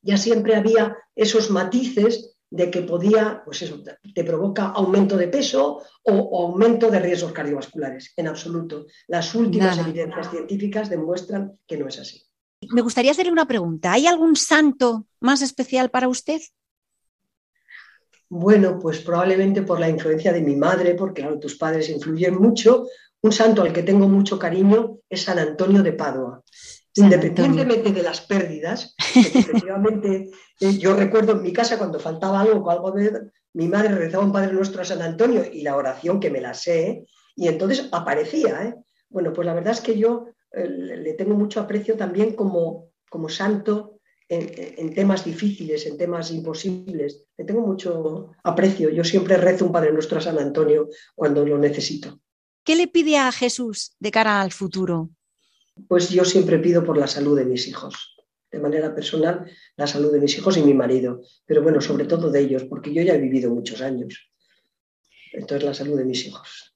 ya 0.00 0.16
siempre 0.16 0.56
había 0.56 0.96
esos 1.14 1.50
matices 1.50 2.33
de 2.54 2.70
que 2.70 2.82
podía, 2.82 3.42
pues 3.44 3.62
eso, 3.62 3.82
te 3.82 4.22
provoca 4.22 4.66
aumento 4.66 5.16
de 5.16 5.26
peso 5.26 5.82
o, 6.04 6.46
aumento 6.46 6.88
de 6.88 7.00
riesgos 7.00 7.32
cardiovasculares. 7.32 8.12
En 8.16 8.28
absoluto. 8.28 8.86
Las 9.08 9.34
últimas 9.34 9.76
evidencias 9.76 10.30
científicas 10.30 10.88
demuestran 10.88 11.58
que 11.66 11.76
no 11.76 11.88
es 11.88 11.98
así. 11.98 12.22
Me 12.70 12.80
gustaría 12.80 13.10
hacerle 13.10 13.32
una 13.32 13.48
pregunta. 13.48 13.92
¿Hay 13.92 14.06
algún 14.06 14.36
santo 14.36 15.06
más 15.18 15.42
especial 15.42 15.90
para 15.90 16.06
usted? 16.06 16.40
Bueno, 18.28 18.78
pues 18.78 19.00
probablemente 19.00 19.62
por 19.62 19.80
la 19.80 19.88
influencia 19.88 20.32
de 20.32 20.40
mi 20.40 20.54
madre, 20.54 20.94
porque 20.94 21.24
tus 21.40 21.56
padres 21.56 21.88
influyen 21.88 22.36
mucho. 22.36 22.86
Un 23.20 23.32
santo 23.32 23.62
al 23.62 23.72
que 23.72 23.82
tengo 23.82 24.06
mucho 24.06 24.38
cariño 24.38 24.98
es 25.08 25.22
San 25.22 25.40
Antonio 25.40 25.82
de 25.82 25.92
Padua. 25.92 26.40
Independientemente 26.96 27.92
de 27.92 28.02
las 28.02 28.20
pérdidas, 28.20 28.94
efectivamente, 28.98 30.30
eh, 30.60 30.78
yo 30.78 30.94
recuerdo 30.94 31.32
en 31.32 31.42
mi 31.42 31.52
casa 31.52 31.76
cuando 31.76 31.98
faltaba 31.98 32.40
algo, 32.40 32.70
algo 32.70 32.92
de, 32.92 33.30
mi 33.54 33.68
madre 33.68 33.94
rezaba 33.94 34.24
un 34.24 34.32
Padre 34.32 34.52
Nuestro 34.52 34.82
a 34.82 34.84
San 34.84 35.02
Antonio 35.02 35.44
y 35.50 35.62
la 35.62 35.76
oración 35.76 36.20
que 36.20 36.30
me 36.30 36.40
la 36.40 36.54
sé, 36.54 37.04
y 37.34 37.48
entonces 37.48 37.88
aparecía. 37.90 38.62
¿eh? 38.64 38.74
Bueno, 39.08 39.32
pues 39.32 39.46
la 39.46 39.54
verdad 39.54 39.72
es 39.72 39.80
que 39.80 39.98
yo 39.98 40.26
eh, 40.52 40.68
le 40.68 41.14
tengo 41.14 41.34
mucho 41.34 41.60
aprecio 41.60 41.96
también 41.96 42.34
como, 42.34 42.90
como 43.10 43.28
santo 43.28 43.98
en, 44.28 44.50
en, 44.56 44.94
temas 44.94 45.24
difíciles, 45.24 45.86
en 45.86 45.98
temas 45.98 46.30
imposibles. 46.30 47.24
Le 47.36 47.44
tengo 47.44 47.60
mucho 47.60 48.32
aprecio. 48.44 48.90
Yo 48.90 49.02
siempre 49.02 49.36
rezo 49.36 49.66
un 49.66 49.72
Padre 49.72 49.92
Nuestro 49.92 50.18
a 50.18 50.22
San 50.22 50.38
Antonio 50.38 50.88
cuando 51.14 51.44
lo 51.44 51.58
necesito. 51.58 52.20
¿Qué 52.64 52.76
le 52.76 52.88
pide 52.88 53.18
a 53.18 53.30
Jesús 53.32 53.94
de 53.98 54.10
cara 54.10 54.40
al 54.40 54.52
futuro? 54.52 55.10
Pues 55.88 56.10
yo 56.10 56.24
siempre 56.24 56.58
pido 56.58 56.84
por 56.84 56.96
la 56.96 57.06
salud 57.06 57.36
de 57.36 57.44
mis 57.44 57.66
hijos, 57.68 58.16
de 58.50 58.58
manera 58.60 58.94
personal, 58.94 59.50
la 59.76 59.86
salud 59.86 60.12
de 60.12 60.20
mis 60.20 60.36
hijos 60.38 60.56
y 60.56 60.62
mi 60.62 60.74
marido, 60.74 61.22
pero 61.44 61.62
bueno, 61.62 61.80
sobre 61.80 62.04
todo 62.04 62.30
de 62.30 62.40
ellos, 62.40 62.64
porque 62.64 62.92
yo 62.92 63.02
ya 63.02 63.14
he 63.14 63.18
vivido 63.18 63.50
muchos 63.50 63.80
años. 63.80 64.30
Entonces, 65.32 65.64
la 65.64 65.74
salud 65.74 65.98
de 65.98 66.04
mis 66.04 66.26
hijos. 66.26 66.74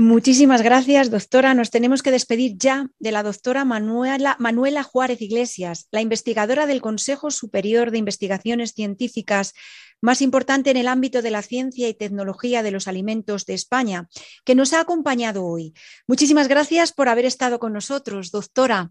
Muchísimas 0.00 0.62
gracias, 0.62 1.10
doctora. 1.10 1.54
Nos 1.54 1.70
tenemos 1.70 2.04
que 2.04 2.12
despedir 2.12 2.56
ya 2.56 2.88
de 3.00 3.10
la 3.10 3.24
doctora 3.24 3.64
Manuela, 3.64 4.36
Manuela, 4.38 4.84
Juárez 4.84 5.20
Iglesias, 5.20 5.88
la 5.90 6.00
investigadora 6.00 6.66
del 6.66 6.80
Consejo 6.80 7.32
Superior 7.32 7.90
de 7.90 7.98
Investigaciones 7.98 8.74
Científicas 8.74 9.54
más 10.00 10.22
importante 10.22 10.70
en 10.70 10.76
el 10.76 10.88
ámbito 10.88 11.22
de 11.22 11.30
la 11.30 11.42
ciencia 11.42 11.88
y 11.88 11.94
tecnología 11.94 12.62
de 12.62 12.70
los 12.70 12.88
alimentos 12.88 13.46
de 13.46 13.54
España, 13.54 14.08
que 14.44 14.54
nos 14.54 14.72
ha 14.72 14.80
acompañado 14.80 15.44
hoy. 15.44 15.74
Muchísimas 16.06 16.48
gracias 16.48 16.92
por 16.92 17.08
haber 17.08 17.24
estado 17.24 17.58
con 17.58 17.72
nosotros, 17.72 18.30
doctora. 18.30 18.90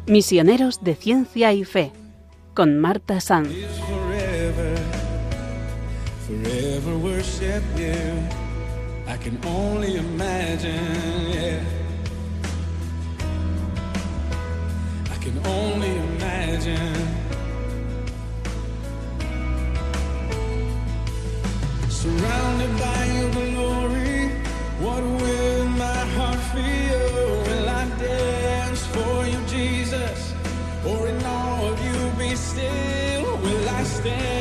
Misioneros 0.06 0.84
de 0.84 0.94
Ciencia 0.96 1.54
y 1.54 1.64
Fe 1.64 1.92
con 2.54 2.78
Marta 2.78 3.20
Sanz. 3.20 3.48
You. 7.76 8.28
I 9.06 9.16
can 9.16 9.38
only 9.44 9.96
imagine, 9.96 11.30
yeah. 11.30 11.64
I 15.10 15.16
can 15.24 15.36
only 15.46 15.92
imagine. 16.08 16.96
Surrounded 21.88 22.72
by 22.78 23.04
your 23.16 23.30
glory, 23.32 24.28
what 24.84 25.02
will 25.02 25.66
my 25.84 26.00
heart 26.16 26.40
feel? 26.52 27.26
Will 27.48 27.68
I 27.68 27.84
dance 27.98 28.86
for 28.94 29.26
you, 29.26 29.40
Jesus? 29.46 30.34
Or 30.86 31.08
in 31.08 31.24
all 31.24 31.66
of 31.72 31.76
you 31.86 31.98
be 32.18 32.34
still? 32.36 33.36
Will 33.38 33.68
I 33.68 33.82
stand 33.84 34.33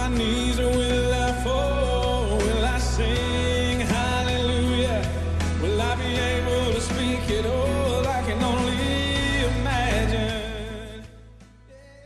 my 0.00 0.08
knees 0.08 0.58
are 0.58 0.66
when 0.66 1.29